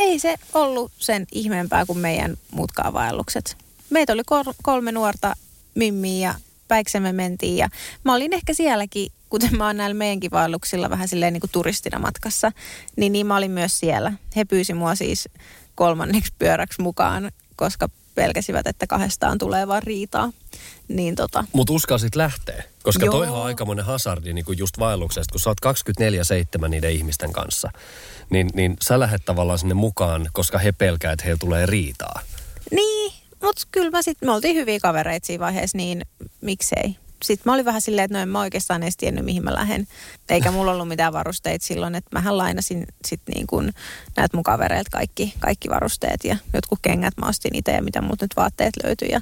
ei 0.00 0.18
se 0.18 0.34
ollut 0.54 0.92
sen 0.98 1.26
ihmeempää 1.32 1.86
kuin 1.86 1.98
meidän 1.98 2.36
muutkaan 2.50 2.92
vaellukset. 2.92 3.56
Meitä 3.90 4.12
oli 4.12 4.22
kol- 4.26 4.52
kolme 4.62 4.92
nuorta 4.92 5.34
mimmiä 5.74 6.28
ja 6.28 6.34
päiksemme 6.68 7.12
mentiin 7.12 7.56
ja 7.56 7.68
mä 8.04 8.14
olin 8.14 8.32
ehkä 8.32 8.54
sielläkin, 8.54 9.12
kuten 9.28 9.56
mä 9.56 9.66
oon 9.66 9.76
näillä 9.76 9.94
meidänkin 9.94 10.30
vaelluksilla 10.30 10.90
vähän 10.90 11.08
silleen 11.08 11.32
niin 11.32 11.40
kuin 11.40 11.50
turistina 11.50 11.98
matkassa, 11.98 12.52
niin, 12.96 13.12
niin 13.12 13.26
mä 13.26 13.36
olin 13.36 13.50
myös 13.50 13.78
siellä. 13.78 14.12
He 14.36 14.44
pyysi 14.44 14.74
mua 14.74 14.94
siis 14.94 15.28
kolmanneksi 15.74 16.32
pyöräksi 16.38 16.82
mukaan, 16.82 17.32
koska 17.56 17.88
pelkäsivät, 18.14 18.66
että 18.66 18.86
kahdestaan 18.86 19.38
tulee 19.38 19.68
vaan 19.68 19.82
riitaa. 19.82 20.32
Niin 20.88 21.14
tota, 21.14 21.44
Mutta 21.52 21.72
uskalsit 21.72 22.16
lähteä, 22.16 22.64
koska 22.82 23.04
Joo. 23.04 23.12
toihan 23.12 23.36
on 23.36 23.46
aikamoinen 23.46 23.84
hazardi 23.84 24.32
niin 24.32 24.44
kuin 24.44 24.58
just 24.58 24.78
vaelluksesta, 24.78 25.32
kun 25.32 25.40
sä 25.40 25.50
oot 25.50 25.58
24-7 26.64 26.68
niiden 26.68 26.92
ihmisten 26.92 27.32
kanssa, 27.32 27.70
niin, 28.30 28.50
niin 28.54 28.76
sä 28.82 29.00
lähdet 29.00 29.24
tavallaan 29.24 29.58
sinne 29.58 29.74
mukaan, 29.74 30.28
koska 30.32 30.58
he 30.58 30.72
pelkää, 30.72 31.12
että 31.12 31.24
heillä 31.24 31.38
tulee 31.38 31.66
riitaa. 31.66 32.20
Niin, 32.70 33.12
mutta 33.42 33.62
kyllä 33.72 33.90
mä 33.90 34.02
sit, 34.02 34.18
me 34.24 34.32
oltiin 34.32 34.56
hyviä 34.56 34.80
kavereita 34.80 35.26
siinä 35.26 35.44
vaiheessa, 35.44 35.78
niin 35.78 36.02
miksei. 36.40 36.96
Sitten 37.22 37.42
mä 37.50 37.54
olin 37.54 37.64
vähän 37.64 37.80
silleen, 37.80 38.04
että 38.04 38.18
no 38.18 38.22
en 38.22 38.28
mä 38.28 38.40
oikeastaan 38.40 38.82
edes 38.82 38.96
tiennyt, 38.96 39.24
mihin 39.24 39.44
mä 39.44 39.54
lähden. 39.54 39.86
Eikä 40.28 40.50
mulla 40.50 40.72
ollut 40.72 40.88
mitään 40.88 41.12
varusteita 41.12 41.66
silloin, 41.66 41.94
että 41.94 42.10
mähän 42.12 42.38
lainasin 42.38 42.86
sit 43.06 43.20
niin 43.34 43.46
kuin 43.46 43.72
näitä 44.16 44.36
mun 44.36 44.44
kavereilta 44.44 44.90
kaikki, 44.90 45.34
kaikki 45.38 45.68
varusteet 45.70 46.24
ja 46.24 46.36
jotkut 46.54 46.78
kengät 46.82 47.14
mä 47.16 47.28
ostin 47.28 47.54
itse 47.56 47.72
ja 47.72 47.82
mitä 47.82 48.02
muut 48.02 48.20
nyt 48.20 48.36
vaatteet 48.36 48.74
löytyi. 48.84 49.08
Ja 49.10 49.20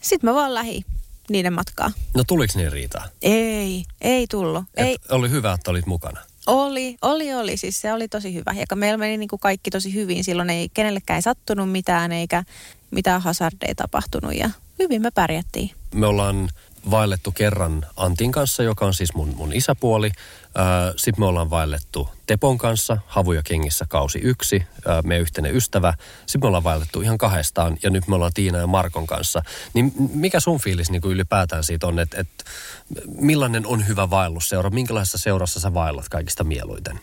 sitten 0.00 0.30
mä 0.30 0.34
vaan 0.34 0.54
lähi 0.54 0.84
niiden 1.30 1.52
matkaa. 1.52 1.92
No 2.14 2.24
tuliko 2.26 2.52
niin 2.56 2.72
riitaa? 2.72 3.08
Ei, 3.22 3.84
ei 4.00 4.26
tullut. 4.26 4.64
Et 4.74 4.86
Ei, 4.86 4.96
Oli 5.10 5.30
hyvä, 5.30 5.52
että 5.52 5.70
olit 5.70 5.86
mukana. 5.86 6.20
oli, 6.46 6.96
oli, 7.02 7.34
oli. 7.34 7.56
Siis 7.56 7.80
se 7.80 7.92
oli 7.92 8.08
tosi 8.08 8.34
hyvä. 8.34 8.54
Ja 8.70 8.76
meillä 8.76 8.96
meni 8.98 9.16
niin 9.16 9.28
kuin 9.28 9.40
kaikki 9.40 9.70
tosi 9.70 9.94
hyvin. 9.94 10.24
Silloin 10.24 10.50
ei 10.50 10.68
kenellekään 10.74 11.16
ei 11.16 11.22
sattunut 11.22 11.72
mitään 11.72 12.12
eikä 12.12 12.44
mitään 12.90 13.22
hazardeja 13.22 13.74
tapahtunut 13.74 14.34
ja 14.34 14.50
hyvin 14.78 15.02
me 15.02 15.10
pärjättiin. 15.10 15.70
Me 15.94 16.06
ollaan 16.06 16.48
vaellettu 16.90 17.32
kerran 17.32 17.86
Antin 17.96 18.32
kanssa, 18.32 18.62
joka 18.62 18.86
on 18.86 18.94
siis 18.94 19.14
mun, 19.14 19.34
mun 19.36 19.52
isäpuoli. 19.52 20.10
Sitten 20.96 21.22
me 21.22 21.26
ollaan 21.26 21.50
vaellettu 21.50 22.08
Tepon 22.26 22.58
kanssa, 22.58 22.98
Havuja 23.06 23.42
kengissä 23.42 23.86
kausi 23.88 24.18
yksi, 24.18 24.62
ää, 24.86 25.02
meidän 25.02 25.22
yhteinen 25.22 25.56
ystävä. 25.56 25.94
Sitten 26.26 26.40
me 26.40 26.46
ollaan 26.46 26.64
vaellettu 26.64 27.00
ihan 27.00 27.18
kahdestaan 27.18 27.76
ja 27.82 27.90
nyt 27.90 28.08
me 28.08 28.14
ollaan 28.14 28.32
Tiina 28.34 28.58
ja 28.58 28.66
Markon 28.66 29.06
kanssa. 29.06 29.42
Niin 29.74 29.92
mikä 30.14 30.40
sun 30.40 30.60
fiilis 30.60 30.90
niin 30.90 31.02
kuin 31.02 31.12
ylipäätään 31.12 31.64
siitä 31.64 31.86
on, 31.86 31.98
että, 31.98 32.20
että 32.20 32.44
millainen 33.18 33.66
on 33.66 33.88
hyvä 33.88 34.10
vaellusseura? 34.10 34.70
Minkälaisessa 34.70 35.18
seurassa 35.18 35.60
sä 35.60 35.74
vaellat 35.74 36.08
kaikista 36.08 36.44
mieluiten? 36.44 37.00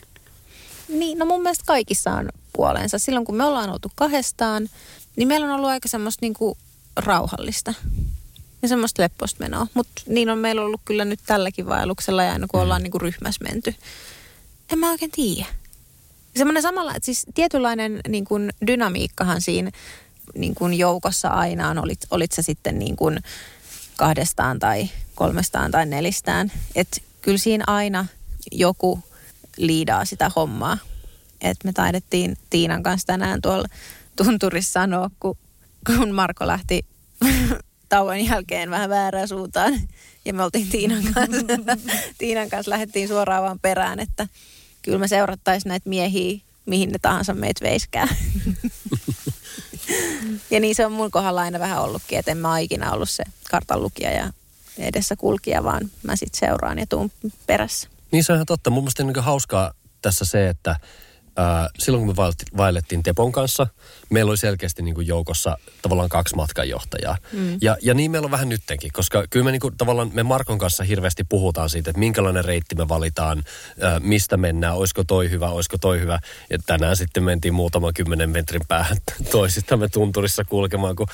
Niin, 0.88 1.18
no 1.18 1.26
mun 1.26 1.42
mielestä 1.42 1.64
kaikissa 1.66 2.10
on 2.10 2.28
puolensa. 2.52 2.98
Silloin 2.98 3.26
kun 3.26 3.36
me 3.36 3.44
ollaan 3.44 3.70
oltu 3.70 3.92
kahdestaan, 3.94 4.68
niin 5.16 5.28
meillä 5.28 5.46
on 5.46 5.52
ollut 5.52 5.70
aika 5.70 5.88
semmoista 5.88 6.18
niinku 6.20 6.58
rauhallista 6.96 7.74
ja 8.62 8.68
semmoista 8.68 9.02
lepposta 9.02 9.44
menoa. 9.44 9.66
Mutta 9.74 10.02
niin 10.06 10.30
on 10.30 10.38
meillä 10.38 10.62
ollut 10.62 10.80
kyllä 10.84 11.04
nyt 11.04 11.20
tälläkin 11.26 11.66
vaelluksella 11.66 12.22
ja 12.22 12.32
aina 12.32 12.46
kun 12.46 12.60
ollaan 12.60 12.82
niinku 12.82 12.98
ryhmässä 12.98 13.44
menty. 13.44 13.74
En 14.72 14.78
mä 14.78 14.90
oikein 14.90 15.10
tiedä. 15.10 15.46
Semmoinen 16.36 16.62
samalla, 16.62 16.94
että 16.94 17.06
siis 17.06 17.26
tietynlainen 17.34 18.00
niin 18.08 18.24
kuin 18.24 18.50
dynamiikkahan 18.66 19.40
siinä 19.40 19.70
niin 20.34 20.54
kuin 20.54 20.74
joukossa 20.74 21.28
aina 21.28 21.68
on, 21.68 21.78
olit, 21.78 22.06
olit 22.10 22.32
se 22.32 22.42
sitten 22.42 22.78
niin 22.78 22.96
kuin 22.96 23.18
kahdestaan 23.96 24.58
tai 24.58 24.88
kolmestaan 25.14 25.70
tai 25.70 25.86
nelistään. 25.86 26.52
Että 26.74 27.00
kyllä 27.22 27.38
siinä 27.38 27.64
aina 27.66 28.06
joku 28.52 29.02
liidaa 29.56 30.04
sitä 30.04 30.30
hommaa. 30.36 30.78
Et 31.40 31.56
me 31.64 31.72
taidettiin 31.72 32.36
Tiinan 32.50 32.82
kanssa 32.82 33.06
tänään 33.06 33.42
tuolla 33.42 33.68
tunturissa 34.16 34.72
sanoa, 34.72 35.10
kun, 35.20 35.36
kun 35.86 36.14
Marko 36.14 36.46
lähti 36.46 36.84
tauon 37.90 38.26
jälkeen 38.26 38.70
vähän 38.70 38.90
väärään 38.90 39.28
suuntaan. 39.28 39.80
Ja 40.24 40.34
me 40.34 40.44
oltiin 40.44 40.68
Tiinan 40.68 41.02
kanssa, 41.14 41.46
Tiinan 42.18 42.48
kanssa 42.48 42.70
lähdettiin 42.70 43.08
suoraan 43.08 43.42
vaan 43.42 43.58
perään, 43.58 44.00
että 44.00 44.28
kyllä 44.82 44.98
me 44.98 45.08
seurattaisiin 45.08 45.70
näitä 45.70 45.88
miehiä, 45.88 46.38
mihin 46.66 46.88
ne 46.88 46.98
tahansa 47.02 47.34
meitä 47.34 47.64
veiskää. 47.64 48.08
ja 50.50 50.60
niin 50.60 50.74
se 50.74 50.86
on 50.86 50.92
mun 50.92 51.10
kohdalla 51.10 51.40
aina 51.40 51.58
vähän 51.58 51.82
ollutkin, 51.82 52.18
että 52.18 52.30
en 52.30 52.38
mä 52.38 52.58
ikinä 52.58 52.92
ollut 52.92 53.10
se 53.10 53.24
kartan 53.50 53.82
lukija 53.82 54.10
ja 54.10 54.32
edessä 54.78 55.16
kulkija, 55.16 55.64
vaan 55.64 55.90
mä 56.02 56.16
sitten 56.16 56.48
seuraan 56.48 56.78
ja 56.78 56.86
tuun 56.86 57.10
perässä. 57.46 57.88
Niin 58.12 58.24
se 58.24 58.32
on 58.32 58.36
ihan 58.36 58.46
totta. 58.46 58.70
Mun 58.70 58.82
mielestä 58.82 59.04
niin 59.04 59.16
hauskaa 59.16 59.72
tässä 60.02 60.24
se, 60.24 60.48
että 60.48 60.76
ää, 61.40 61.70
silloin 61.78 62.06
kun 62.06 62.16
me 62.16 62.32
vaellettiin, 62.56 63.02
Tepon 63.02 63.32
kanssa, 63.32 63.66
meillä 64.10 64.30
oli 64.30 64.36
selkeästi 64.36 64.82
niin 64.82 64.94
kuin 64.94 65.06
joukossa 65.06 65.58
tavallaan 65.82 66.08
kaksi 66.08 66.36
matkanjohtajaa. 66.36 67.16
Mm. 67.32 67.58
Ja, 67.60 67.76
ja 67.82 67.94
niin 67.94 68.10
meillä 68.10 68.26
on 68.26 68.30
vähän 68.30 68.48
nyttenkin, 68.48 68.92
koska 68.92 69.24
kyllä 69.30 69.44
me 69.44 69.52
niin 69.52 69.60
kuin, 69.60 69.76
tavallaan 69.76 70.10
me 70.12 70.22
Markon 70.22 70.58
kanssa 70.58 70.84
hirveästi 70.84 71.24
puhutaan 71.24 71.70
siitä, 71.70 71.90
että 71.90 72.00
minkälainen 72.00 72.44
reitti 72.44 72.74
me 72.74 72.88
valitaan, 72.88 73.44
ää, 73.80 74.00
mistä 74.00 74.36
mennään, 74.36 74.76
olisiko 74.76 75.04
toi 75.04 75.30
hyvä, 75.30 75.50
olisiko 75.50 75.78
toi 75.78 76.00
hyvä. 76.00 76.18
Ja 76.50 76.58
tänään 76.66 76.96
sitten 76.96 77.24
mentiin 77.24 77.54
muutaman 77.54 77.94
kymmenen 77.94 78.30
metrin 78.30 78.62
päähän 78.68 78.96
toisistamme 79.32 79.88
tunturissa 79.88 80.44
kulkemaan, 80.44 80.96
kun 80.96 81.06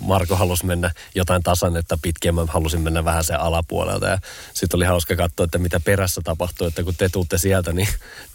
Marko 0.00 0.36
halusi 0.36 0.66
mennä 0.66 0.90
jotain 1.14 1.42
tasannetta 1.42 1.98
pitkin, 2.02 2.34
mä 2.34 2.44
halusin 2.48 2.80
mennä 2.80 3.04
vähän 3.04 3.24
sen 3.24 3.40
alapuolelta. 3.40 4.06
Ja 4.06 4.18
sitten 4.54 4.78
oli 4.78 4.84
hauska 4.84 5.16
katsoa, 5.16 5.44
että 5.44 5.58
mitä 5.58 5.80
perässä 5.80 6.20
tapahtuu, 6.24 6.66
että 6.66 6.82
kun 6.82 6.94
te 6.98 7.08
tuutte 7.08 7.38
sieltä, 7.38 7.72
niin 7.72 7.88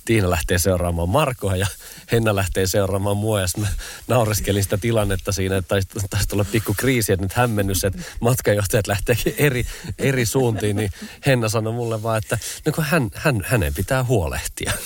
Tiina 0.06 0.30
lähtee 0.30 0.58
seuraamaan 0.58 1.10
Markoa 1.10 1.56
ja 1.56 1.68
Henna 2.12 2.36
lähtee 2.36 2.68
seuraamaan 2.68 3.18
mua. 3.18 3.42
Ja 3.42 3.48
mä 3.58 3.68
naureskelin 4.08 4.64
sitä 4.64 4.78
tilannetta 4.78 5.32
siinä, 5.32 5.58
että 5.58 5.70
taisi, 5.70 5.88
taisi 6.10 6.28
tulla 6.28 6.46
pikku 6.52 6.74
kriisi, 6.78 7.14
että 7.14 7.26
nyt 7.26 7.34
hämmennys, 7.34 7.84
että 7.84 8.00
matkajohtajat 8.20 8.88
lähteekin 8.88 9.36
eri, 9.38 9.66
eri 10.00 10.26
suuntiin. 10.26 10.76
Niin 10.76 10.92
Henna 11.26 11.50
sanoi 11.50 11.74
mulle 11.74 12.04
vaan, 12.04 12.18
että 12.18 12.38
no 12.66 12.72
kun 12.72 12.84
hän, 12.84 13.10
hän, 13.14 13.42
hänen 13.46 13.74
pitää 13.74 14.04
huolehtia. 14.04 14.72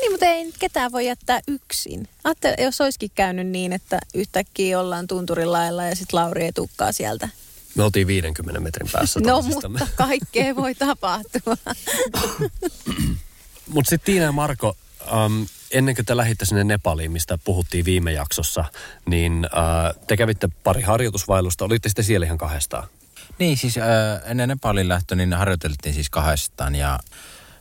Niin, 0.00 0.12
mutta 0.12 0.26
ei 0.26 0.52
ketään 0.58 0.92
voi 0.92 1.06
jättää 1.06 1.40
yksin. 1.48 2.08
Ajattele, 2.24 2.56
jos 2.58 2.80
olisikin 2.80 3.10
käynyt 3.14 3.46
niin, 3.46 3.72
että 3.72 3.98
yhtäkkiä 4.14 4.80
ollaan 4.80 5.06
tunturin 5.06 5.52
lailla 5.52 5.84
ja 5.84 5.96
sitten 5.96 6.20
Lauri 6.20 6.44
ei 6.44 6.52
tukkaa 6.52 6.92
sieltä. 6.92 7.28
Me 7.74 7.82
oltiin 7.82 8.06
50 8.06 8.60
metrin 8.60 8.88
päässä 8.92 9.20
No, 9.20 9.42
mutta 9.42 9.70
kaikkea 9.96 10.56
voi 10.56 10.74
tapahtua. 10.74 11.56
Mutta 13.68 13.88
sitten 13.88 14.06
Tiina 14.06 14.24
ja 14.24 14.32
Marko, 14.32 14.76
um, 15.12 15.46
ennen 15.70 15.94
kuin 15.94 16.06
te 16.06 16.16
lähditte 16.16 16.44
sinne 16.44 16.64
Nepaliin, 16.64 17.12
mistä 17.12 17.38
puhuttiin 17.44 17.84
viime 17.84 18.12
jaksossa, 18.12 18.64
niin 19.06 19.46
uh, 19.52 20.04
te 20.06 20.16
kävitte 20.16 20.48
pari 20.64 20.82
harjoitusvailusta. 20.82 21.64
Olitte 21.64 21.88
sitten 21.88 22.04
siellä 22.04 22.26
ihan 22.26 22.38
kahdestaan. 22.38 22.88
Niin, 23.38 23.56
siis 23.56 23.78
äh, 23.78 23.84
ennen 24.24 24.48
Nepalin 24.48 24.88
lähtö 24.88 25.16
niin 25.16 25.32
harjoiteltiin 25.32 25.94
siis 25.94 26.10
kahdestaan 26.10 26.74
ja 26.74 26.92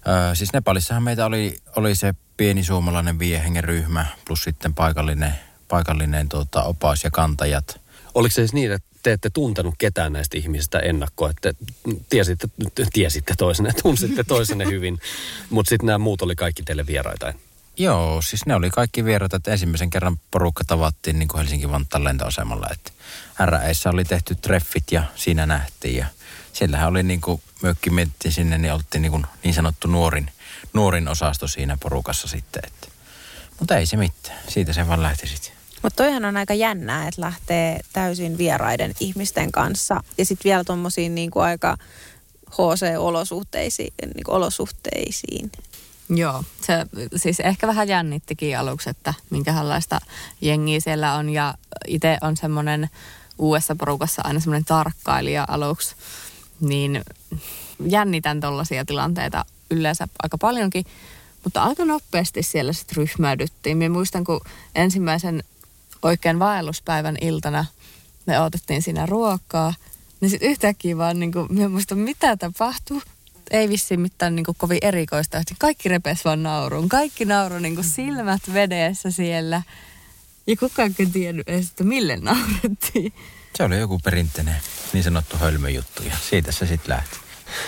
äh, 0.08 0.34
siis 0.34 0.54
Nepalissahan 0.54 1.04
meitä 1.04 1.26
oli, 1.26 1.58
oli 1.76 1.96
se 1.96 2.14
pieni 2.38 2.64
suomalainen 2.64 3.20
viiden 3.20 3.42
hengen 3.42 3.64
ryhmä 3.64 4.06
plus 4.26 4.44
sitten 4.44 4.74
paikallinen, 4.74 5.36
paikallinen 5.68 6.30
tota, 6.30 6.64
opas 6.64 7.04
ja 7.04 7.12
kantajat. 7.12 7.82
Oliko 8.16 8.34
se 8.34 8.36
siis 8.36 8.54
niin, 8.54 8.72
että 8.72 8.88
te 9.04 9.12
ette 9.12 9.30
tuntenut 9.30 9.76
ketään 9.78 10.14
näistä 10.14 10.38
ihmisistä 10.38 10.80
ennakkoa, 10.80 11.30
että 11.30 11.54
tiesitte, 12.10 12.48
tiesitte 12.94 13.34
toisenne, 13.38 13.72
tunsitte 13.84 14.24
toisenne 14.24 14.66
hyvin, 14.66 15.00
mutta 15.50 15.70
sitten 15.70 15.88
nämä 15.88 15.98
muut 15.98 16.22
oli 16.22 16.36
kaikki 16.36 16.64
teille 16.64 16.88
vieraita? 16.88 17.34
Joo, 17.78 18.22
siis 18.22 18.46
ne 18.46 18.56
oli 18.56 18.70
kaikki 18.70 19.06
vieraita, 19.06 19.36
että 19.36 19.52
ensimmäisen 19.52 19.90
kerran 19.90 20.20
porukka 20.32 20.64
tavattiin 20.68 21.20
niin 21.20 21.28
kuin 21.28 21.40
Helsinki 21.40 21.70
Vantaan 21.70 22.04
lentoasemalla. 22.04 22.68
Että 22.72 22.92
RAEissa 23.40 23.90
oli 23.90 24.06
tehty 24.06 24.36
treffit 24.36 24.92
ja 24.92 25.04
siinä 25.16 25.46
nähtiin 25.46 25.98
ja 25.98 26.06
siellähän 26.54 26.90
oli 26.90 27.04
niin 27.04 27.22
kuin 27.22 27.42
mökki 27.62 27.90
mietittiin 27.90 28.32
sinne, 28.32 28.58
niin 28.58 28.74
oltiin 28.74 29.02
niin, 29.02 29.12
kuin 29.12 29.26
niin 29.44 29.54
sanottu 29.54 29.88
nuorin, 29.88 30.32
nuorin 30.74 31.08
osasto 31.08 31.48
siinä 31.48 31.78
porukassa 31.82 32.28
sitten. 32.28 32.62
Että. 32.68 32.88
Mutta 33.60 33.78
ei 33.78 33.86
se 33.86 33.98
mitään, 33.98 34.40
siitä 34.48 34.74
se 34.74 34.88
vaan 34.88 35.04
lähti 35.04 35.28
sitten. 35.28 35.55
Mutta 35.86 36.04
toihan 36.04 36.26
on 36.26 36.38
aika 36.38 36.54
jännää, 36.54 37.08
että 37.08 37.22
lähtee 37.22 37.80
täysin 37.94 38.38
vieraiden 38.38 38.94
ihmisten 39.00 39.52
kanssa 39.52 40.04
ja 40.18 40.26
sitten 40.26 40.50
vielä 40.50 40.64
tuommoisiin 40.64 41.16
niin 41.16 41.32
aika 41.36 41.78
HC-olosuhteisiin. 42.52 43.94
Niin 44.06 44.24
olosuhteisiin. 44.28 45.52
Joo, 46.10 46.44
se 46.62 46.86
siis 47.16 47.40
ehkä 47.40 47.68
vähän 47.68 47.88
jännittikin 47.88 48.60
aluksi, 48.60 48.90
että 48.90 49.14
minkälaista 49.30 50.00
jengiä 50.42 50.80
siellä 50.80 51.14
on. 51.14 51.30
Ja 51.30 51.54
itse 51.88 52.18
on 52.22 52.38
semmoinen 52.38 52.90
uudessa 53.38 53.76
porukassa 53.76 54.22
aina 54.26 54.40
semmoinen 54.40 54.66
tarkkailija 54.66 55.46
aluksi, 55.48 55.96
niin 56.60 57.02
jännitän 57.88 58.42
tuollaisia 58.42 58.86
tilanteita 58.86 59.46
yleensä 59.72 60.08
aika 60.24 60.38
paljonkin. 60.38 60.86
Mutta 61.44 61.64
aika 61.64 61.86
nopeasti 61.86 62.44
siellä 62.44 62.74
sitten 62.74 62.98
ryhmäydyttiin. 62.98 63.78
Minä 63.78 63.94
muistan, 63.94 64.24
kun 64.24 64.42
ensimmäisen 64.76 65.44
oikein 66.06 66.40
vaelluspäivän 66.40 67.18
iltana 67.22 67.66
me 68.26 68.40
otettiin 68.40 68.82
siinä 68.82 69.06
ruokaa, 69.06 69.74
niin 70.22 70.30
sitten 70.30 70.50
yhtäkkiä 70.50 70.98
vaan 70.98 71.20
niin 71.20 71.32
kuin, 71.32 71.48
minä 71.50 71.70
muistan, 71.70 71.98
mitä 71.98 72.38
tapahtui 72.38 73.02
ei 73.52 73.70
vissiin 73.70 74.00
mitään 74.00 74.36
niin 74.36 74.44
kuin 74.44 74.56
kovin 74.58 74.78
erikoista. 74.82 75.42
Kaikki 75.60 75.90
repes 75.90 76.26
vaan 76.26 76.44
nauruun. 76.44 76.90
Kaikki 76.90 77.26
nauru 77.26 77.60
niin 77.60 77.76
kuin 77.76 77.86
silmät 77.86 78.42
vedessä 78.54 79.12
siellä. 79.12 79.62
Ja 80.48 80.56
kukaan 80.58 80.96
ei 81.00 81.06
tiennyt 81.06 81.50
edes, 81.50 81.70
että 81.70 81.84
mille 81.84 82.18
naurettiin. 82.18 83.14
Se 83.56 83.64
oli 83.64 83.80
joku 83.80 84.00
perinteinen 84.00 84.56
niin 84.94 85.04
sanottu 85.04 85.38
hölmöjuttu 85.38 86.04
ja 86.04 86.16
siitä 86.30 86.52
se 86.52 86.68
sitten 86.68 86.96
lähti. 86.96 87.18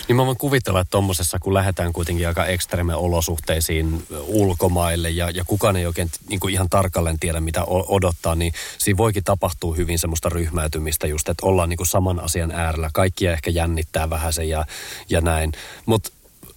Niin 0.07 0.15
mä 0.15 0.25
voin 0.25 0.37
kuvitella, 0.37 0.79
että 0.79 0.91
tuommoisessa, 0.91 1.39
kun 1.39 1.53
lähdetään 1.53 1.93
kuitenkin 1.93 2.27
aika 2.27 2.45
ekstreme 2.45 2.95
olosuhteisiin 2.95 4.07
ulkomaille 4.27 5.09
ja, 5.09 5.29
ja 5.29 5.43
kukaan 5.45 5.75
ei 5.75 5.85
oikein 5.85 6.11
niin 6.29 6.39
kuin 6.39 6.53
ihan 6.53 6.69
tarkalleen 6.69 7.19
tiedä, 7.19 7.39
mitä 7.39 7.63
odottaa, 7.65 8.35
niin 8.35 8.53
siinä 8.77 8.97
voikin 8.97 9.23
tapahtua 9.23 9.75
hyvin 9.75 9.99
semmoista 9.99 10.29
ryhmäytymistä 10.29 11.07
just, 11.07 11.29
että 11.29 11.45
ollaan 11.45 11.69
niin 11.69 11.77
kuin 11.77 11.87
saman 11.87 12.19
asian 12.19 12.51
äärellä. 12.51 12.89
Kaikkia 12.93 13.33
ehkä 13.33 13.49
jännittää 13.49 14.09
vähän 14.09 14.33
se 14.33 14.43
ja, 14.43 14.65
ja 15.09 15.21
näin. 15.21 15.51
Mutta 15.85 16.11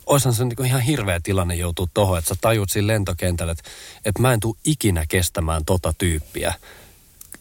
oishan 0.07 0.35
se 0.35 0.45
niin 0.45 0.67
ihan 0.67 0.81
hirveä 0.81 1.21
tilanne 1.23 1.55
joutuu 1.55 1.89
tuohon, 1.95 2.19
että 2.19 2.29
sä 2.29 2.41
tajut 2.41 2.71
siinä 2.71 2.87
lentokentällä, 2.87 3.53
että, 3.53 3.71
että 4.05 4.23
mä 4.23 4.33
en 4.33 4.41
tule 4.41 4.57
ikinä 4.65 5.05
kestämään 5.09 5.65
tota 5.65 5.93
tyyppiä 5.99 6.55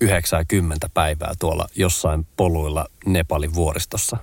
90 0.02 0.90
päivää 0.94 1.34
tuolla 1.40 1.68
jossain 1.76 2.28
poluilla 2.38 2.86
Nepalin 3.06 3.54
vuoristossa. 3.54 4.18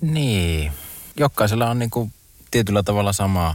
Niin, 0.00 0.72
jokaisella 1.20 1.70
on 1.70 1.78
niin 1.78 1.90
kuin 1.90 2.12
tietyllä 2.50 2.82
tavalla 2.82 3.12
samaa 3.12 3.54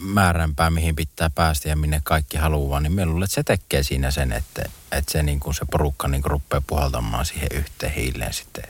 määränpää, 0.00 0.70
mihin 0.70 0.96
pitää 0.96 1.30
päästä 1.30 1.68
ja 1.68 1.76
minne 1.76 2.00
kaikki 2.04 2.36
haluaa, 2.36 2.80
niin 2.80 2.92
meillä 2.92 3.24
että 3.24 3.34
se 3.34 3.42
tekee 3.42 3.82
siinä 3.82 4.10
sen, 4.10 4.32
että, 4.32 4.62
että 4.92 5.12
se, 5.12 5.22
niin 5.22 5.40
kuin 5.40 5.54
se 5.54 5.64
porukka 5.70 6.08
niin 6.08 6.22
kuin 6.22 6.30
rupeaa 6.30 6.62
puhaltamaan 6.66 7.26
siihen 7.26 7.48
yhteen 7.52 7.92
hiileen 7.92 8.32
sitten. 8.32 8.64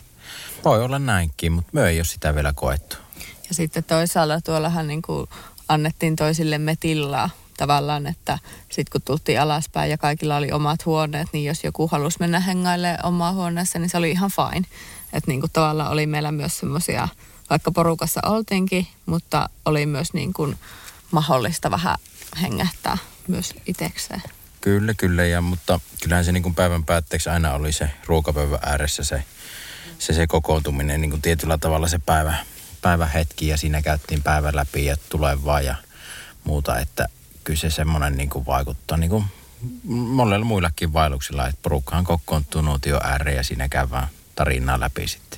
Voi 0.64 0.84
olla 0.84 0.98
näinkin, 0.98 1.52
mutta 1.52 1.70
me 1.72 1.88
ei 1.88 1.98
ole 1.98 2.04
sitä 2.04 2.34
vielä 2.34 2.52
koettu. 2.52 2.96
Ja 3.48 3.54
sitten 3.54 3.84
toisaalla 3.84 4.40
tuollahan 4.40 4.86
niin 4.86 5.02
kuin 5.02 5.28
annettiin 5.68 6.16
toisillemme 6.16 6.76
tilaa 6.80 7.30
tavallaan, 7.56 8.06
että 8.06 8.38
sitten 8.68 8.92
kun 8.92 9.02
tultiin 9.02 9.40
alaspäin 9.40 9.90
ja 9.90 9.98
kaikilla 9.98 10.36
oli 10.36 10.52
omat 10.52 10.86
huoneet, 10.86 11.28
niin 11.32 11.44
jos 11.44 11.64
joku 11.64 11.88
halusi 11.88 12.16
mennä 12.20 12.40
hengailemaan 12.40 13.04
omaa 13.06 13.32
huoneessa, 13.32 13.78
niin 13.78 13.88
se 13.88 13.98
oli 13.98 14.10
ihan 14.10 14.30
fine. 14.30 14.66
Että 15.12 15.30
niin 15.30 15.40
kuin 15.40 15.52
tavallaan 15.52 15.90
oli 15.90 16.06
meillä 16.06 16.32
myös 16.32 16.58
semmoisia 16.58 17.08
vaikka 17.50 17.72
porukassa 17.72 18.20
oltiinkin, 18.26 18.86
mutta 19.06 19.50
oli 19.64 19.86
myös 19.86 20.12
niin 20.12 20.32
kuin 20.32 20.58
mahdollista 21.10 21.70
vähän 21.70 21.96
hengähtää 22.42 22.98
myös 23.28 23.54
itsekseen. 23.66 24.22
Kyllä, 24.60 24.94
kyllä, 24.94 25.24
ja, 25.24 25.40
mutta 25.40 25.80
kyllähän 26.02 26.24
se 26.24 26.32
niin 26.32 26.42
kuin 26.42 26.54
päivän 26.54 26.84
päätteeksi 26.84 27.30
aina 27.30 27.52
oli 27.52 27.72
se 27.72 27.90
ruokapöydän 28.06 28.58
ääressä 28.62 29.04
se, 29.04 29.24
se, 29.98 30.12
se 30.12 30.26
kokoontuminen, 30.26 31.00
niin 31.00 31.10
kuin 31.10 31.22
tietyllä 31.22 31.58
tavalla 31.58 31.88
se 31.88 31.98
päivä, 31.98 32.34
päivähetki 32.82 33.48
ja 33.48 33.56
siinä 33.56 33.82
käyttiin 33.82 34.22
päivän 34.22 34.56
läpi 34.56 34.84
ja 34.84 34.96
tulevaa 35.08 35.60
ja 35.60 35.74
muuta, 36.44 36.78
että 36.78 37.08
kyllä 37.44 37.60
se 37.60 37.70
semmoinen 37.70 38.16
niin 38.16 38.30
kuin 38.30 38.46
vaikuttaa 38.46 38.96
niin 38.96 39.10
kuin 39.10 39.24
monella 39.84 40.44
muillakin 40.44 40.92
vaelluksilla, 40.92 41.48
että 41.48 41.62
porukkahan 41.62 42.04
kokoontuu 42.04 42.62
nuotio 42.62 43.00
ääreen 43.04 43.36
ja 43.36 43.42
siinä 43.42 43.68
käydään 43.68 44.08
tarinaa 44.34 44.80
läpi 44.80 45.08
sitten. 45.08 45.37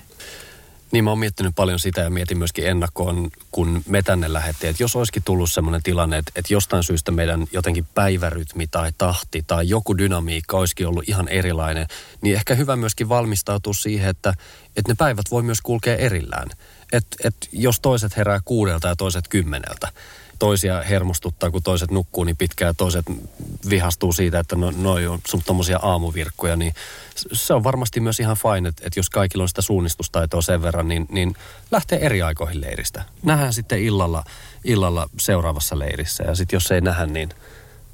Niin 0.92 1.05
mä 1.05 1.11
oon 1.11 1.18
miettinyt 1.18 1.55
paljon 1.57 1.79
sitä 1.79 2.00
ja 2.00 2.11
mietin 2.11 2.38
myöskin 2.38 2.66
ennakkoon, 2.66 3.31
kun 3.50 3.83
me 3.88 4.03
tänne 4.03 4.33
lähdettiin, 4.33 4.70
että 4.70 4.83
jos 4.83 4.96
olisikin 4.96 5.22
tullut 5.22 5.50
sellainen 5.50 5.83
tilanne, 5.83 6.18
että, 6.18 6.33
että 6.37 6.55
jostain 6.55 6.85
syystä 6.85 7.11
meidän 7.12 7.46
jotenkin 7.53 7.87
päivärytmi 7.94 8.66
tai 8.66 8.92
tahti 8.98 9.44
tai 9.46 9.68
joku 9.68 9.98
dynamiikka 9.98 10.57
olisikin 10.57 10.87
ollut 10.87 11.09
ihan 11.09 11.29
erilainen, 11.29 11.87
niin 12.20 12.37
ehkä 12.37 12.55
hyvä 12.55 12.76
myöskin 12.76 13.09
valmistautua 13.09 13.74
siihen, 13.74 14.11
että, 14.11 14.35
että 14.76 14.92
ne 14.92 14.94
päivät 14.98 15.31
voi 15.31 15.42
myös 15.42 15.61
kulkea 15.61 15.96
erillään. 15.96 16.48
Että 16.92 17.16
että 17.24 17.46
jos 17.53 17.81
toiset 17.81 18.16
herää 18.16 18.40
kuudelta 18.44 18.88
ja 18.88 18.96
toiset 18.96 19.29
kymmeneltä, 19.29 19.92
toisia 20.40 20.83
hermostuttaa, 20.83 21.50
kun 21.50 21.62
toiset 21.62 21.90
nukkuu 21.90 22.24
niin 22.24 22.37
pitkään 22.37 22.68
ja 22.68 22.74
toiset 22.74 23.07
vihastuu 23.70 24.12
siitä, 24.12 24.38
että 24.38 24.57
no, 24.57 24.72
noi 24.76 25.07
on 25.07 25.18
sun 25.29 25.42
tommosia 25.46 25.79
aamuvirkkoja, 25.83 26.57
niin 26.57 26.74
se 27.33 27.55
on 27.55 27.64
varmasti 27.64 28.00
myös 28.00 28.20
ihan 28.20 28.37
fine, 28.37 28.68
että, 28.68 28.83
että 28.87 28.98
jos 28.98 29.11
kaikilla 29.11 29.42
on 29.44 29.48
sitä 29.48 29.62
suunnistustaitoa 29.62 30.42
sen 30.42 30.62
verran, 30.62 30.88
niin, 30.88 31.07
niin 31.11 31.37
lähtee 31.70 31.98
eri 32.07 32.22
aikoihin 32.22 32.61
leiristä. 32.61 33.05
Nähdään 33.22 33.53
sitten 33.53 33.83
illalla, 33.83 34.24
illalla 34.64 35.09
seuraavassa 35.18 35.79
leirissä 35.79 36.24
ja 36.24 36.35
sitten 36.35 36.57
jos 36.57 36.70
ei 36.70 36.81
nähdä, 36.81 37.07
niin 37.07 37.29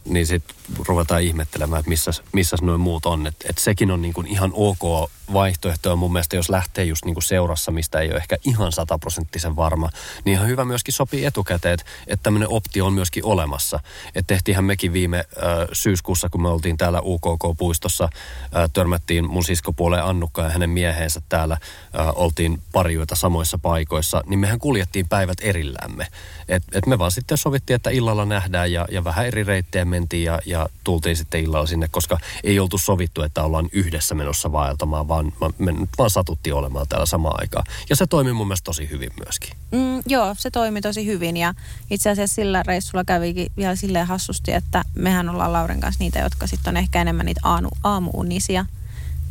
niin 0.05 0.27
sitten 0.27 0.57
ruvetaan 0.89 1.23
ihmettelemään, 1.23 1.81
että 1.81 1.89
missäs, 1.89 2.23
missäs 2.33 2.63
noin 2.63 2.81
muut 2.81 3.07
on. 3.07 3.27
Että 3.27 3.47
et 3.51 3.59
sekin 3.59 3.91
on 3.91 4.03
niinku 4.03 4.25
ihan 4.27 4.51
ok 4.55 5.11
vaihtoehto 5.33 5.97
mun 5.97 6.13
mielestä, 6.13 6.37
jos 6.37 6.51
lähtee 6.51 6.85
just 6.85 7.05
niinku 7.05 7.21
seurassa, 7.21 7.73
mistä 7.73 8.01
ei 8.01 8.11
ole 8.11 8.17
ehkä 8.17 8.37
ihan 8.45 8.73
sataprosenttisen 8.73 9.57
varma, 9.57 9.91
niin 10.25 10.33
ihan 10.33 10.49
hyvä 10.49 10.65
myöskin 10.65 10.95
sopii 10.95 11.25
etukäteen, 11.25 11.75
että, 12.07 12.23
tämmöinen 12.23 12.49
optio 12.49 12.87
on 12.87 12.93
myöskin 12.93 13.25
olemassa. 13.25 13.81
Että 14.15 14.35
tehtiinhän 14.35 14.65
mekin 14.65 14.93
viime 14.93 15.19
äh, 15.19 15.25
syyskuussa, 15.73 16.29
kun 16.29 16.43
me 16.43 16.49
oltiin 16.49 16.77
täällä 16.77 17.01
UKK-puistossa, 17.01 18.05
äh, 18.05 18.71
törmättiin 18.73 19.31
mun 19.31 19.45
siskopuoleen 19.45 20.05
Annukka 20.05 20.43
ja 20.43 20.51
hänen 20.51 20.71
mieheensä 20.71 21.23
täällä, 21.29 21.55
äh, 21.55 22.09
oltiin 22.15 22.63
parijoita 22.73 23.15
samoissa 23.15 23.59
paikoissa, 23.59 24.23
niin 24.27 24.39
mehän 24.39 24.59
kuljettiin 24.59 25.09
päivät 25.09 25.39
erillämme. 25.41 26.07
Et, 26.49 26.63
et 26.73 26.87
me 26.87 26.99
vaan 26.99 27.11
sitten 27.11 27.39
sovittiin, 27.39 27.75
että 27.75 27.91
illalla 27.91 28.25
nähdään 28.25 28.73
ja, 28.73 28.87
ja 28.91 29.05
vähän 29.05 29.27
eri 29.27 29.45
reittejä 29.45 29.85
mentiin 29.85 30.25
ja, 30.25 30.41
ja 30.47 30.69
tultiin 30.85 31.17
sitten 31.17 31.41
illalla 31.41 31.67
sinne, 31.67 31.89
koska 31.91 32.19
ei 32.45 32.59
oltu 32.59 32.79
sovittu, 32.79 33.23
että 33.23 33.43
ollaan 33.43 33.69
yhdessä 33.73 34.15
menossa 34.15 34.53
vaeltamaan, 34.53 35.09
vaan 35.09 35.16
me 35.59 35.73
nyt 35.73 35.91
vaan 35.99 36.11
satuttiin 36.11 36.55
olemaan 36.55 36.87
täällä 36.89 37.07
samaan 37.07 37.41
aikaan. 37.41 37.65
Ja 37.91 37.97
se 37.97 38.07
toimi 38.07 38.33
mun 38.33 38.47
mielestä 38.47 38.65
tosi 38.65 38.91
hyvin 38.91 39.11
myöskin. 39.25 39.57
Mm, 39.71 40.03
joo, 40.07 40.35
se 40.39 40.51
toimi 40.51 40.81
tosi 40.81 41.07
hyvin 41.07 41.37
ja 41.37 41.55
itse 41.91 42.11
asiassa 42.11 42.35
sillä 42.35 42.63
reissulla 42.63 43.05
kävikin 43.05 43.53
vielä 43.57 43.77
silleen 43.77 44.07
hassusti, 44.07 44.53
että 44.53 44.85
mehän 44.95 45.29
ollaan 45.29 45.53
Lauren 45.53 45.81
kanssa 45.81 46.05
niitä, 46.05 46.19
jotka 46.19 46.47
sitten 46.47 46.73
on 46.73 46.77
ehkä 46.77 47.01
enemmän 47.01 47.27
niitä 47.27 47.41
aamu, 47.45 47.69
aamuunisia. 47.85 48.67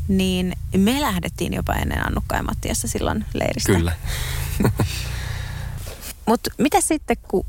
Niin 0.08 0.54
me 0.78 1.02
lähdettiin 1.02 1.54
jopa 1.54 1.74
ennen 1.74 2.08
Annukka 2.08 2.36
ja 2.36 2.43
Mattiassa 2.43 2.88
silloin 2.88 3.26
leiristä. 3.34 3.74
Kyllä. 3.74 3.91
Mutta 6.28 6.50
mitä 6.58 6.82
sitten, 6.82 7.17
kun 7.28 7.45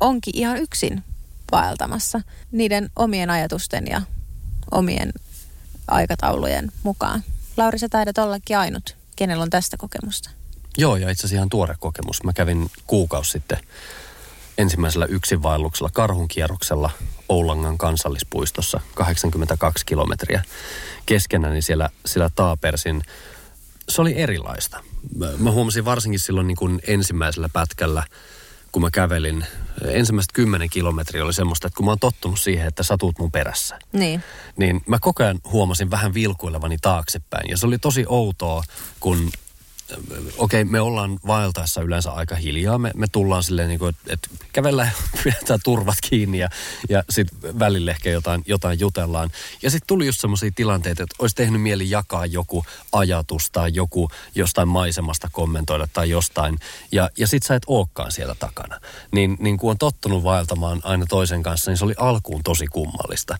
onkin 0.00 0.36
ihan 0.36 0.56
yksin 0.56 1.04
vaeltamassa 1.52 2.20
niiden 2.52 2.90
omien 2.96 3.30
ajatusten 3.30 3.86
ja 3.86 4.02
omien 4.70 5.12
aikataulujen 5.88 6.72
mukaan? 6.82 7.22
Lauri, 7.56 7.78
sä 7.78 7.88
taidat 7.88 8.18
ollakin 8.18 8.58
ainut, 8.58 8.96
kenellä 9.16 9.42
on 9.42 9.50
tästä 9.50 9.76
kokemusta. 9.76 10.30
Joo, 10.78 10.96
ja 10.96 11.10
itse 11.10 11.20
asiassa 11.20 11.36
ihan 11.36 11.48
tuore 11.48 11.74
kokemus. 11.80 12.24
Mä 12.24 12.32
kävin 12.32 12.70
kuukausi 12.86 13.30
sitten 13.30 13.58
ensimmäisellä 14.58 15.06
yksinvaelluksella 15.06 15.90
karhunkierroksella 15.92 16.90
Oulangan 17.28 17.78
kansallispuistossa 17.78 18.80
82 18.94 19.86
kilometriä 19.86 20.42
keskenäni 21.06 21.62
siellä, 21.62 21.90
siellä 22.06 22.30
Taapersin. 22.34 23.02
Se 23.88 24.02
oli 24.02 24.18
erilaista. 24.18 24.82
Mä 25.38 25.50
huomasin 25.50 25.84
varsinkin 25.84 26.20
silloin 26.20 26.46
niin 26.46 26.56
kuin 26.56 26.80
ensimmäisellä 26.86 27.48
pätkällä, 27.52 28.02
kun 28.72 28.82
mä 28.82 28.90
kävelin, 28.90 29.46
ensimmäiset 29.84 30.32
kymmenen 30.32 30.70
kilometriä 30.70 31.24
oli 31.24 31.32
semmoista, 31.32 31.66
että 31.66 31.76
kun 31.76 31.84
mä 31.86 31.90
oon 31.90 31.98
tottunut 31.98 32.40
siihen, 32.40 32.68
että 32.68 32.82
sä 32.82 32.96
tuut 32.96 33.18
mun 33.18 33.32
perässä. 33.32 33.78
Niin. 33.92 34.22
Niin 34.56 34.80
mä 34.86 34.98
koko 35.00 35.22
ajan 35.22 35.40
huomasin 35.52 35.90
vähän 35.90 36.14
vilkuilevani 36.14 36.76
taaksepäin. 36.82 37.50
Ja 37.50 37.56
se 37.56 37.66
oli 37.66 37.78
tosi 37.78 38.04
outoa, 38.08 38.62
kun 39.00 39.30
okei, 39.92 40.62
okay, 40.62 40.64
me 40.64 40.80
ollaan 40.80 41.18
vaeltaessa 41.26 41.82
yleensä 41.82 42.10
aika 42.10 42.34
hiljaa. 42.34 42.78
Me, 42.78 42.90
me 42.96 43.06
tullaan 43.12 43.42
silleen, 43.42 43.68
niin 43.68 43.88
että, 43.88 44.12
että 44.12 44.28
kävellään, 44.52 44.92
pidetään 45.24 45.60
turvat 45.64 45.96
kiinni 46.10 46.38
ja, 46.38 46.48
ja 46.88 47.04
sitten 47.10 47.58
välillä 47.58 47.90
ehkä 47.90 48.10
jotain, 48.10 48.42
jotain 48.46 48.80
jutellaan. 48.80 49.30
Ja 49.62 49.70
sitten 49.70 49.86
tuli 49.86 50.06
just 50.06 50.20
semmoisia 50.20 50.50
tilanteita, 50.54 51.02
että 51.02 51.16
olisi 51.18 51.36
tehnyt 51.36 51.62
mieli 51.62 51.90
jakaa 51.90 52.26
joku 52.26 52.64
ajatus 52.92 53.50
tai 53.50 53.70
joku 53.74 54.10
jostain 54.34 54.68
maisemasta 54.68 55.28
kommentoida 55.32 55.88
tai 55.92 56.10
jostain. 56.10 56.58
Ja, 56.92 57.10
ja 57.18 57.26
sitten 57.26 57.48
sä 57.48 57.54
et 57.54 57.62
olekaan 57.66 58.12
siellä 58.12 58.34
takana. 58.34 58.80
Niin, 59.12 59.36
niin 59.40 59.56
kun 59.56 59.70
on 59.70 59.78
tottunut 59.78 60.24
vaeltamaan 60.24 60.80
aina 60.84 61.06
toisen 61.08 61.42
kanssa, 61.42 61.70
niin 61.70 61.78
se 61.78 61.84
oli 61.84 61.94
alkuun 61.98 62.42
tosi 62.42 62.66
kummallista 62.66 63.38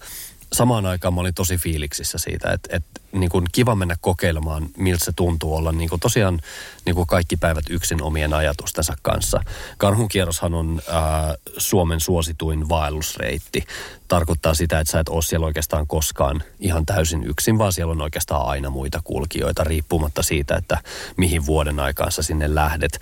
samaan 0.56 0.86
aikaan 0.86 1.14
mä 1.14 1.20
olin 1.20 1.34
tosi 1.34 1.56
fiiliksissä 1.56 2.18
siitä, 2.18 2.52
että, 2.52 2.76
että 2.76 3.00
niin 3.12 3.30
kuin 3.30 3.44
kiva 3.52 3.74
mennä 3.74 3.96
kokeilemaan, 4.00 4.68
miltä 4.76 5.04
se 5.04 5.12
tuntuu 5.16 5.56
olla 5.56 5.72
niin 5.72 5.88
kuin 5.88 6.00
tosiaan 6.00 6.40
niin 6.84 6.94
kuin 6.94 7.06
kaikki 7.06 7.36
päivät 7.36 7.64
yksin 7.70 8.02
omien 8.02 8.34
ajatustensa 8.34 8.94
kanssa. 9.02 9.40
Karhunkierroshan 9.78 10.54
on 10.54 10.80
ää, 10.88 11.34
Suomen 11.56 12.00
suosituin 12.00 12.68
vaellusreitti. 12.68 13.64
Tarkoittaa 14.08 14.54
sitä, 14.54 14.80
että 14.80 14.90
sä 14.90 15.00
et 15.00 15.08
ole 15.08 15.22
siellä 15.22 15.46
oikeastaan 15.46 15.86
koskaan 15.86 16.42
ihan 16.60 16.86
täysin 16.86 17.24
yksin, 17.24 17.58
vaan 17.58 17.72
siellä 17.72 17.92
on 17.92 18.02
oikeastaan 18.02 18.46
aina 18.46 18.70
muita 18.70 19.00
kulkijoita, 19.04 19.64
riippumatta 19.64 20.22
siitä, 20.22 20.56
että 20.56 20.78
mihin 21.16 21.46
vuoden 21.46 21.80
aikaan 21.80 22.12
sä 22.12 22.22
sinne 22.22 22.54
lähdet. 22.54 22.98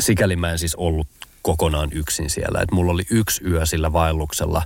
Sikäli 0.00 0.36
mä 0.36 0.52
en 0.52 0.58
siis 0.58 0.74
ollut 0.74 1.06
kokonaan 1.42 1.88
yksin 1.92 2.30
siellä. 2.30 2.60
Et 2.60 2.72
mulla 2.72 2.92
oli 2.92 3.02
yksi 3.10 3.44
yö 3.44 3.66
sillä 3.66 3.92
vaelluksella, 3.92 4.62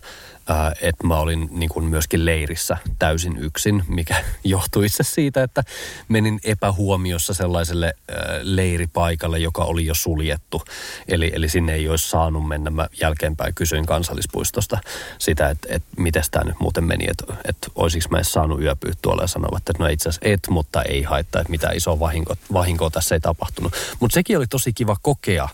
että 0.80 1.06
mä 1.06 1.18
olin 1.18 1.48
niin 1.50 1.68
kuin 1.68 1.84
myöskin 1.84 2.24
leirissä 2.24 2.76
täysin 2.98 3.36
yksin, 3.38 3.84
mikä 3.88 4.24
johtui 4.44 4.86
itse 4.86 5.02
siitä, 5.02 5.42
että 5.42 5.64
menin 6.08 6.40
epähuomiossa 6.44 7.34
sellaiselle 7.34 7.94
leiripaikalle, 8.42 9.38
joka 9.38 9.64
oli 9.64 9.86
jo 9.86 9.94
suljettu. 9.94 10.62
Eli, 11.08 11.32
eli 11.34 11.48
sinne 11.48 11.74
ei 11.74 11.88
olisi 11.88 12.10
saanut 12.10 12.48
mennä. 12.48 12.70
Mä 12.70 12.88
jälkeenpäin 13.00 13.54
kysyin 13.54 13.86
kansallispuistosta 13.86 14.78
sitä, 15.18 15.50
että, 15.50 15.68
että 15.70 15.88
miten 15.96 16.22
tämä 16.30 16.44
nyt 16.44 16.60
muuten 16.60 16.84
meni, 16.84 17.06
että, 17.08 17.24
että 17.44 17.68
olisiko 17.74 18.08
mä 18.10 18.16
edes 18.16 18.32
saanut 18.32 18.62
yöpyä 18.62 18.92
tuolla 19.02 19.22
ja 19.22 19.26
sanoa, 19.26 19.58
että 19.58 19.72
no 19.78 19.86
itse 19.86 20.08
asiassa 20.08 20.28
et, 20.30 20.40
mutta 20.50 20.82
ei 20.82 21.02
haittaa, 21.02 21.40
että 21.40 21.50
mitä 21.50 21.70
isoa 21.70 22.00
vahinko, 22.00 22.34
vahinkoa 22.52 22.90
tässä 22.90 23.14
ei 23.14 23.20
tapahtunut. 23.20 23.72
Mutta 24.00 24.14
sekin 24.14 24.38
oli 24.38 24.46
tosi 24.46 24.72
kiva 24.72 24.96
kokea, 25.02 25.48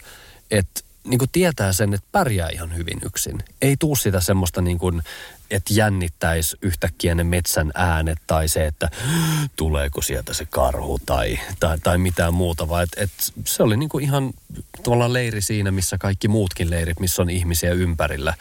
että 0.51 0.81
niin 1.05 1.19
kuin 1.19 1.31
tietää 1.33 1.73
sen, 1.73 1.95
että 1.95 2.07
pärjää 2.13 2.49
ihan 2.49 2.77
hyvin 2.77 2.99
yksin. 3.05 3.39
Ei 3.63 3.77
tuu 3.77 3.97
sitä 3.97 4.21
semmoista 4.21 4.61
niin 4.61 4.79
kuin, 4.79 5.03
että 5.51 5.75
jännittäisi 5.75 6.57
yhtäkkiä 6.63 7.15
ne 7.15 7.25
metsän 7.25 7.71
äänet 7.75 8.19
tai 8.27 8.49
se, 8.49 8.67
että 8.67 8.89
tuleeko 9.57 10.03
sieltä 10.03 10.35
se 10.35 10.45
karhu 10.45 10.99
tai, 11.07 11.39
tai, 11.61 11.79
tai 11.79 11.99
mitään 11.99 12.35
muuta, 12.35 12.69
vaan 12.69 12.83
että 12.83 13.01
et 13.01 13.11
se 13.45 13.63
oli 13.63 13.77
niin 13.77 13.89
kuin 13.89 14.05
ihan 14.05 14.31
tavallaan 14.83 15.13
leiri 15.13 15.43
siinä, 15.43 15.71
missä 15.71 15.99
kaikki 15.99 16.29
muutkin 16.29 16.71
leirit, 16.71 17.01
missä 17.01 17.23
on 17.23 17.31
ihmisiä 17.31 17.73
ympärillä. 17.73 18.35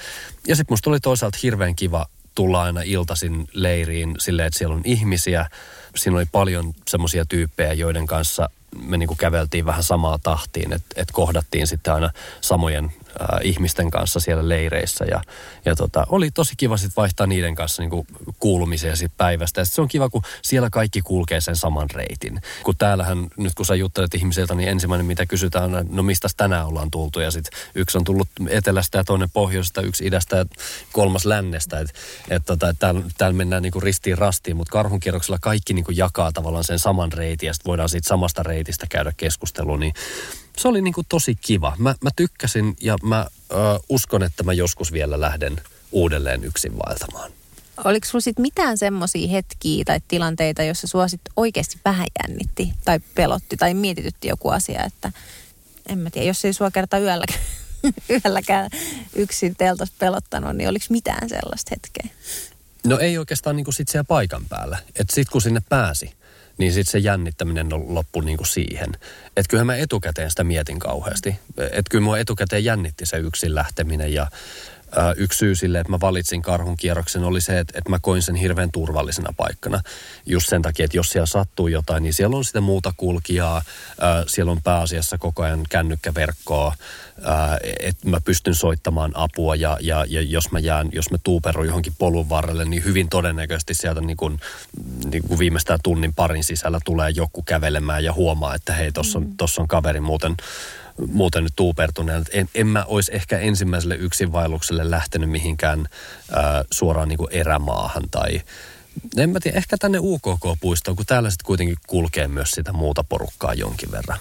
Ja 0.48 0.56
sitten 0.56 0.74
musta 0.74 0.90
oli 0.90 1.00
toisaalta 1.00 1.38
hirveän 1.44 1.76
kiva 1.76 2.06
tulla 2.36 2.64
aina 2.64 2.82
iltaisin 2.82 3.48
leiriin 3.54 4.16
silleen, 4.20 4.48
että 4.48 4.58
siellä 4.58 4.76
on 4.76 4.82
ihmisiä. 4.86 5.50
Siinä 5.96 6.18
oli 6.18 6.26
paljon 6.26 6.74
semmoisia 6.88 7.26
tyyppejä, 7.26 7.74
joiden 7.74 8.08
kanssa 8.08 8.50
me 8.82 8.98
niin 8.98 9.08
kuin 9.08 9.18
käveltiin 9.18 9.66
vähän 9.66 9.84
samaa 9.84 10.20
tahtiin, 10.24 10.74
että, 10.74 10.88
että 10.96 11.14
kohdattiin 11.14 11.68
sitten 11.68 11.94
aina 11.94 12.10
samojen 12.42 12.94
äh, 13.22 13.28
ihmisten 13.44 13.92
kanssa 13.92 14.20
siellä 14.20 14.50
leireissä. 14.50 15.06
Ja, 15.06 15.22
ja 15.66 15.76
tota, 15.76 16.06
oli 16.10 16.32
tosi 16.32 16.54
kiva 16.58 16.78
sitten 16.78 17.02
vaihtaa 17.02 17.28
niiden 17.28 17.56
kanssa 17.56 17.84
niin 17.84 18.08
kuulumisia 18.40 18.96
sit 18.96 19.12
päivästä. 19.18 19.62
Ja 19.62 19.66
sit 19.66 19.74
se 19.74 19.82
on 19.82 19.88
kiva, 19.88 20.10
kun 20.10 20.22
siellä 20.42 20.70
kaikki 20.70 21.02
kulkee 21.02 21.42
sen 21.42 21.56
saman 21.56 21.90
reitin. 21.90 22.42
Kun 22.64 22.76
täällähän, 22.78 23.28
nyt 23.38 23.56
kun 23.56 23.66
sä 23.66 23.76
juttelet 23.76 24.14
ihmisiltä, 24.14 24.56
niin 24.56 24.70
ensimmäinen 24.70 25.06
mitä 25.06 25.26
kysytään 25.26 25.76
on, 25.76 25.86
no 25.90 26.04
mistä 26.04 26.28
tänään 26.38 26.68
ollaan 26.68 26.92
tultu. 26.92 27.20
Ja 27.20 27.32
sitten 27.32 27.60
yksi 27.76 27.98
on 27.98 28.04
tullut 28.04 28.28
etelästä 28.50 28.98
ja 28.98 29.04
toinen 29.04 29.30
pohjoisesta, 29.34 29.82
yksi 29.82 30.06
idästä 30.06 30.38
ja 30.38 30.46
kolmas 30.92 31.26
lännestä. 31.26 31.80
Että 31.80 31.94
et, 32.30 32.44
tota, 32.46 32.70
et 32.70 32.80
täällä, 32.80 33.02
täällä 33.18 33.38
mennään 33.38 33.64
niin 33.64 33.84
ristiin 33.84 34.18
rastiin, 34.18 34.58
mutta 34.58 34.72
karhunkierroksella 34.72 35.40
kaikki 35.42 35.74
niin 35.74 35.86
jakaa 35.90 36.32
tavallaan 36.32 36.64
sen 36.64 36.80
saman 36.80 37.12
reitin 37.12 37.48
ja 37.48 37.54
sitten 37.54 37.70
voidaan 37.70 37.90
siitä 37.90 38.08
samasta 38.08 38.44
reitistä 38.44 38.86
käydä 38.90 39.14
keskustelua. 39.18 39.78
Niin 39.78 39.94
se 40.60 40.68
oli 40.68 40.82
niin 40.82 40.94
kuin 40.94 41.08
tosi 41.10 41.36
kiva. 41.36 41.76
Mä, 41.78 41.96
mä 42.02 42.10
tykkäsin 42.16 42.76
ja 42.82 42.96
mä 43.04 43.28
ö, 43.52 43.56
uskon, 43.90 44.24
että 44.24 44.44
mä 44.44 44.54
joskus 44.54 44.92
vielä 44.92 45.22
lähden 45.22 45.62
uudelleen 45.92 46.44
yksin 46.44 46.72
vaeltamaan. 46.86 47.32
Oliko 47.84 48.08
sulla 48.08 48.22
sitten 48.22 48.42
mitään 48.42 48.78
semmoisia 48.78 49.28
hetkiä 49.28 49.84
tai 49.86 50.02
tilanteita, 50.08 50.64
jossa 50.64 50.88
sua 50.88 51.08
sit 51.08 51.22
oikeasti 51.36 51.80
vähän 51.86 52.08
jännitti 52.22 52.74
tai 52.86 53.00
pelotti 53.16 53.58
tai 53.58 53.74
mietitytti 53.74 54.28
joku 54.28 54.50
asia, 54.50 54.84
että 54.84 55.12
en 55.90 56.00
mä 56.00 56.10
tiedä, 56.10 56.28
jos 56.28 56.46
ei 56.46 56.54
sua 56.54 56.72
kerta 56.72 57.00
yölläkään, 57.00 57.42
yölläkään 58.26 58.70
yksin 59.16 59.56
teltas 59.56 59.92
pelottanut, 59.92 60.56
niin 60.56 60.70
oliko 60.70 60.86
mitään 60.90 61.30
sellaista 61.30 61.76
hetkeä? 61.76 62.18
No 62.86 63.00
ei 63.00 63.18
oikeastaan 63.18 63.56
niin 63.56 63.64
kuin 63.64 63.74
sit 63.74 63.88
siellä 63.88 64.08
paikan 64.08 64.46
päällä. 64.50 64.78
Että 64.96 65.16
sit 65.16 65.30
kun 65.30 65.42
sinne 65.42 65.62
pääsi, 65.70 66.12
niin 66.60 66.74
sitten 66.74 66.92
se 66.92 66.98
jännittäminen 66.98 67.74
on 67.74 67.96
loppu 67.96 68.22
niin 68.22 68.38
kuin 68.38 68.48
siihen. 68.48 68.90
Että 69.38 69.50
kyllähän 69.50 69.68
mä 69.68 69.76
etukäteen 69.76 70.30
sitä 70.30 70.44
mietin 70.44 70.80
kauheasti. 70.80 71.36
Että 71.58 71.90
kyllä 71.92 72.04
mua 72.04 72.18
etukäteen 72.20 72.64
jännitti 72.64 73.06
se 73.06 73.18
yksin 73.18 73.56
lähteminen 73.56 74.14
ja 74.14 74.28
Yksi 75.16 75.38
syy 75.38 75.56
sille, 75.56 75.80
että 75.80 75.92
mä 75.92 76.00
valitsin 76.02 76.42
karhun 76.42 76.78
kierroksen 76.78 77.24
oli 77.24 77.42
se, 77.42 77.60
että, 77.60 77.78
että 77.78 77.90
mä 77.90 78.00
koin 78.02 78.22
sen 78.22 78.36
hirveän 78.36 78.72
turvallisena 78.72 79.34
paikkana. 79.38 79.82
Just 80.26 80.50
sen 80.50 80.62
takia, 80.62 80.86
että 80.86 80.98
jos 80.98 81.10
siellä 81.10 81.26
sattuu 81.26 81.68
jotain, 81.68 82.04
niin 82.04 82.14
siellä 82.14 82.38
on 82.38 82.46
sitä 82.46 82.62
muuta 82.62 82.94
kulkijaa, 82.98 83.62
siellä 84.28 84.52
on 84.52 84.62
pääasiassa 84.62 85.18
koko 85.18 85.44
ajan 85.44 85.64
kännykkäverkkoa, 85.70 86.76
että 87.80 88.10
mä 88.10 88.22
pystyn 88.26 88.56
soittamaan 88.56 89.12
apua 89.16 89.56
ja, 89.56 89.78
ja, 89.82 90.06
ja 90.10 90.22
jos 90.22 90.52
mä 90.52 90.60
jään, 90.60 90.90
jos 90.92 91.12
mä 91.12 91.18
tuuperun 91.24 91.68
johonkin 91.68 91.94
polun 91.98 92.30
varrelle, 92.30 92.66
niin 92.66 92.84
hyvin 92.84 93.10
todennäköisesti 93.10 93.74
sieltä 93.74 94.02
niin 94.02 94.18
kuin, 94.18 94.40
niin 95.12 95.24
kuin 95.28 95.40
viimeistään 95.40 95.80
tunnin 95.84 96.14
parin 96.14 96.44
sisällä 96.44 96.80
tulee 96.86 97.10
joku 97.10 97.42
kävelemään 97.42 98.04
ja 98.04 98.14
huomaa, 98.14 98.56
että 98.56 98.74
hei, 98.74 98.92
tuossa 98.92 99.20
on, 99.20 99.26
mm. 99.26 99.38
tossa 99.38 99.62
on 99.62 99.68
kaveri 99.68 100.00
muuten 100.00 100.36
muuten 101.08 101.44
nyt 101.44 101.54
tuupertuneen. 101.56 102.26
En, 102.32 102.50
en 102.56 102.68
mä 102.68 102.86
olisi 102.88 103.16
ehkä 103.16 103.40
ensimmäiselle 103.40 103.96
yksinvaellukselle 103.96 104.92
lähtenyt 104.92 105.30
mihinkään 105.30 105.86
ää, 106.32 106.64
suoraan 106.72 107.08
niin 107.08 107.18
kuin 107.18 107.32
erämaahan 107.32 108.10
tai 108.12 108.42
en 109.18 109.30
mä 109.30 109.40
tiedä, 109.40 109.58
ehkä 109.58 109.78
tänne 109.78 110.00
UKK-puistoon, 110.02 110.96
kun 110.96 111.06
täällä 111.06 111.30
sitten 111.30 111.46
kuitenkin 111.46 111.78
kulkee 111.88 112.28
myös 112.28 112.52
sitä 112.52 112.74
muuta 112.74 113.04
porukkaa 113.04 113.54
jonkin 113.54 113.92
verran. 113.92 114.20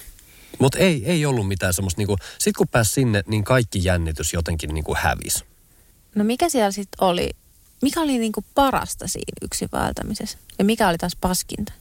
Mutta 0.58 0.78
ei, 0.78 1.02
ei 1.06 1.26
ollut 1.26 1.48
mitään 1.48 1.74
semmoista, 1.74 2.00
niinku, 2.00 2.16
sit 2.38 2.56
kun 2.56 2.68
pääsi 2.68 2.90
sinne, 2.90 3.22
niin 3.26 3.44
kaikki 3.44 3.84
jännitys 3.84 4.32
jotenkin 4.32 4.74
niinku 4.74 4.94
hävisi. 4.98 5.44
No 6.14 6.24
mikä 6.24 6.48
siellä 6.48 6.70
sitten 6.70 7.04
oli, 7.04 7.30
mikä 7.82 8.00
oli 8.00 8.18
niinku 8.18 8.44
parasta 8.54 9.08
siinä 9.08 9.32
yksin 9.42 9.68
vaeltamisessa? 9.72 10.38
Ja 10.58 10.64
mikä 10.64 10.88
oli 10.88 10.98
taas 10.98 11.16
paskinta? 11.20 11.72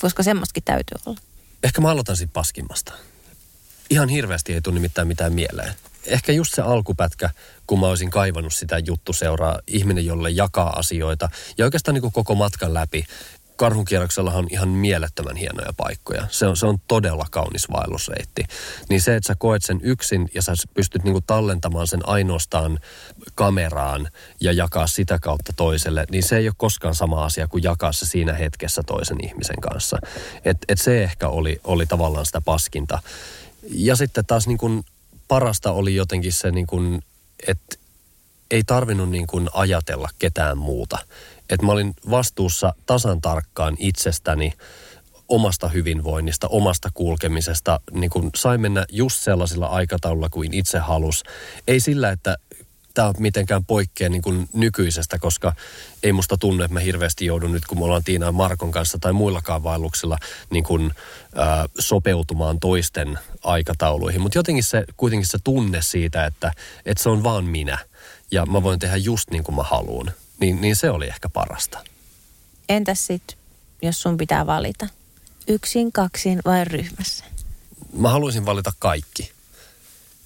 Koska 0.00 0.22
semmoistakin 0.22 0.62
täytyy 0.64 0.98
olla. 1.06 1.20
Ehkä 1.62 1.80
mä 1.80 1.90
aloitan 1.90 2.16
siitä 2.16 2.32
paskimmasta. 2.32 2.92
Ihan 3.90 4.08
hirveästi 4.08 4.54
ei 4.54 4.60
tule 4.60 4.74
nimittäin 4.74 5.08
mitään 5.08 5.32
mieleen. 5.32 5.74
Ehkä 6.06 6.32
just 6.32 6.54
se 6.54 6.62
alkupätkä, 6.62 7.30
kun 7.66 7.80
mä 7.80 7.86
olisin 7.86 8.10
kaivannut 8.10 8.54
sitä 8.54 8.78
juttu 8.78 9.12
seuraa 9.12 9.58
ihminen, 9.66 10.06
jolle 10.06 10.30
jakaa 10.30 10.78
asioita. 10.78 11.28
Ja 11.58 11.64
oikeastaan 11.64 11.94
niin 11.94 12.02
kuin 12.02 12.12
koko 12.12 12.34
matkan 12.34 12.74
läpi 12.74 13.04
karhunkierroksella 13.56 14.32
on 14.32 14.46
ihan 14.50 14.68
mielettömän 14.68 15.36
hienoja 15.36 15.72
paikkoja. 15.76 16.26
Se 16.30 16.46
on, 16.46 16.56
se 16.56 16.66
on 16.66 16.78
todella 16.88 17.26
kaunis 17.30 17.70
vaellusreitti. 17.72 18.44
Niin 18.88 19.00
se, 19.00 19.16
että 19.16 19.26
sä 19.26 19.34
koet 19.38 19.62
sen 19.64 19.80
yksin 19.82 20.30
ja 20.34 20.42
sä 20.42 20.52
pystyt 20.74 21.04
niinku 21.04 21.20
tallentamaan 21.20 21.86
sen 21.86 22.08
ainoastaan 22.08 22.78
kameraan 23.34 24.08
ja 24.40 24.52
jakaa 24.52 24.86
sitä 24.86 25.18
kautta 25.18 25.52
toiselle, 25.56 26.04
niin 26.10 26.22
se 26.22 26.36
ei 26.36 26.48
ole 26.48 26.54
koskaan 26.56 26.94
sama 26.94 27.24
asia 27.24 27.48
kuin 27.48 27.62
jakaa 27.62 27.92
se 27.92 28.06
siinä 28.06 28.32
hetkessä 28.32 28.82
toisen 28.86 29.24
ihmisen 29.24 29.60
kanssa. 29.60 29.98
Et, 30.44 30.58
et 30.68 30.80
se 30.80 31.02
ehkä 31.02 31.28
oli, 31.28 31.60
oli 31.64 31.86
tavallaan 31.86 32.26
sitä 32.26 32.40
paskinta. 32.40 32.98
Ja 33.68 33.96
sitten 33.96 34.26
taas 34.26 34.46
niin 34.46 34.58
kuin 34.58 34.84
parasta 35.28 35.72
oli 35.72 35.94
jotenkin 35.94 36.32
se, 36.32 36.50
niin 36.50 36.66
kuin, 36.66 37.02
että 37.48 37.76
ei 38.50 38.62
tarvinnut 38.64 39.10
niin 39.10 39.26
kuin 39.26 39.48
ajatella 39.52 40.08
ketään 40.18 40.58
muuta. 40.58 40.98
Että 41.50 41.66
mä 41.66 41.72
olin 41.72 41.94
vastuussa 42.10 42.74
tasan 42.86 43.20
tarkkaan 43.20 43.76
itsestäni, 43.78 44.52
omasta 45.28 45.68
hyvinvoinnista, 45.68 46.48
omasta 46.48 46.90
kulkemisesta. 46.94 47.80
Niin 47.92 48.10
kuin 48.10 48.30
sain 48.36 48.60
mennä 48.60 48.84
just 48.92 49.22
sellaisilla 49.22 49.66
aikataululla 49.66 50.28
kuin 50.28 50.54
itse 50.54 50.78
halus. 50.78 51.24
Ei 51.68 51.80
sillä, 51.80 52.10
että 52.10 52.36
tämä 52.96 53.12
mitenkään 53.18 53.64
poikkea 53.64 54.08
niin 54.08 54.22
kuin 54.22 54.48
nykyisestä, 54.52 55.18
koska 55.18 55.52
ei 56.02 56.12
musta 56.12 56.36
tunnu, 56.36 56.64
että 56.64 56.74
mä 56.74 56.80
hirveästi 56.80 57.26
joudun 57.26 57.52
nyt, 57.52 57.66
kun 57.66 57.78
me 57.78 57.84
ollaan 57.84 58.04
Tiina 58.04 58.32
Markon 58.32 58.70
kanssa 58.70 58.98
tai 59.00 59.12
muillakaan 59.12 59.62
vaelluksilla 59.62 60.18
niin 60.50 60.64
kuin, 60.64 60.92
ää, 61.34 61.66
sopeutumaan 61.78 62.60
toisten 62.60 63.18
aikatauluihin. 63.42 64.20
Mutta 64.20 64.38
jotenkin 64.38 64.64
se, 64.64 64.84
kuitenkin 64.96 65.26
se 65.26 65.38
tunne 65.44 65.82
siitä, 65.82 66.26
että, 66.26 66.52
että 66.86 67.02
se 67.02 67.08
on 67.08 67.22
vaan 67.22 67.44
minä 67.44 67.78
ja 68.30 68.46
mä 68.46 68.62
voin 68.62 68.78
tehdä 68.78 68.96
just 68.96 69.30
niin 69.30 69.44
kuin 69.44 69.56
mä 69.56 69.62
haluan, 69.62 70.12
niin, 70.40 70.60
niin 70.60 70.76
se 70.76 70.90
oli 70.90 71.06
ehkä 71.06 71.28
parasta. 71.28 71.84
Entäs 72.68 73.06
sitten, 73.06 73.38
jos 73.82 74.02
sun 74.02 74.16
pitää 74.16 74.46
valita? 74.46 74.88
Yksin, 75.48 75.92
kaksin 75.92 76.40
vai 76.44 76.64
ryhmässä? 76.64 77.24
mä 77.92 78.10
haluaisin 78.10 78.46
valita 78.46 78.72
kaikki. 78.78 79.35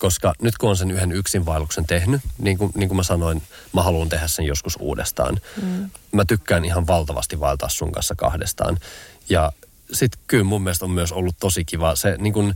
Koska 0.00 0.32
nyt 0.42 0.58
kun 0.58 0.70
on 0.70 0.76
sen 0.76 0.90
yhden 0.90 1.12
yksinvaelluksen 1.12 1.86
tehnyt, 1.86 2.20
niin 2.38 2.58
kuin, 2.58 2.72
niin 2.74 2.88
kuin 2.88 2.96
mä 2.96 3.02
sanoin, 3.02 3.42
mä 3.72 3.82
haluan 3.82 4.08
tehdä 4.08 4.26
sen 4.26 4.44
joskus 4.44 4.76
uudestaan. 4.80 5.40
Mm. 5.62 5.90
Mä 6.12 6.24
tykkään 6.24 6.64
ihan 6.64 6.86
valtavasti 6.86 7.40
vaeltaa 7.40 7.68
sun 7.68 7.92
kanssa 7.92 8.14
kahdestaan. 8.14 8.78
Ja 9.28 9.52
sitten 9.92 10.20
kyllä 10.26 10.44
mun 10.44 10.62
mielestä 10.62 10.84
on 10.84 10.90
myös 10.90 11.12
ollut 11.12 11.36
tosi 11.40 11.64
kiva 11.64 11.96
se 11.96 12.16
niin 12.18 12.32
kuin 12.32 12.54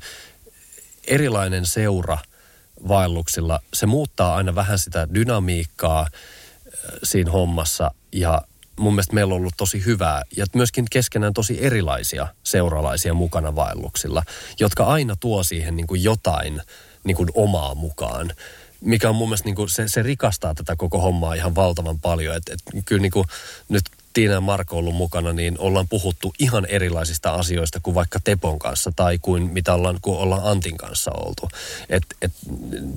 erilainen 1.06 1.66
seura 1.66 2.18
vaelluksilla. 2.88 3.60
Se 3.74 3.86
muuttaa 3.86 4.36
aina 4.36 4.54
vähän 4.54 4.78
sitä 4.78 5.08
dynamiikkaa 5.14 6.00
äh, 6.00 6.08
siinä 7.02 7.30
hommassa 7.30 7.90
ja 8.12 8.42
mun 8.76 8.92
mielestä 8.92 9.14
meillä 9.14 9.34
on 9.34 9.40
ollut 9.40 9.54
tosi 9.56 9.84
hyvää 9.84 10.22
ja 10.36 10.46
myöskin 10.54 10.84
keskenään 10.90 11.32
tosi 11.32 11.64
erilaisia 11.64 12.26
seuralaisia 12.44 13.14
mukana 13.14 13.56
vaelluksilla, 13.56 14.22
jotka 14.60 14.84
aina 14.84 15.16
tuo 15.16 15.42
siihen 15.42 15.76
niin 15.76 15.86
kuin 15.86 16.02
jotain 16.02 16.62
niin 17.04 17.16
kuin 17.16 17.28
omaa 17.34 17.74
mukaan 17.74 18.32
mikä 18.84 19.08
on 19.08 19.14
mun 19.14 19.28
mielestä 19.28 19.46
niin 19.46 19.54
kuin, 19.54 19.68
se, 19.68 19.88
se 19.88 20.02
rikastaa 20.02 20.54
tätä 20.54 20.76
koko 20.76 20.98
hommaa 20.98 21.34
ihan 21.34 21.54
valtavan 21.54 22.00
paljon. 22.00 22.36
Et, 22.36 22.42
et, 22.48 22.84
kyllä 22.84 23.02
niin 23.02 23.12
kuin, 23.12 23.26
nyt 23.68 23.84
Tiina 24.12 24.34
ja 24.34 24.40
Marko 24.40 24.76
ollut 24.76 24.94
mukana, 24.94 25.32
niin 25.32 25.58
ollaan 25.58 25.88
puhuttu 25.88 26.34
ihan 26.38 26.66
erilaisista 26.66 27.34
asioista 27.34 27.80
kuin 27.80 27.94
vaikka 27.94 28.20
Tepon 28.24 28.58
kanssa 28.58 28.92
tai 28.96 29.18
kuin 29.18 29.42
mitä 29.42 29.74
ollaan, 29.74 29.98
kun 30.02 30.18
ollaan 30.18 30.44
Antin 30.44 30.76
kanssa 30.76 31.10
oltu. 31.10 31.48
Et, 31.88 32.02
et, 32.22 32.32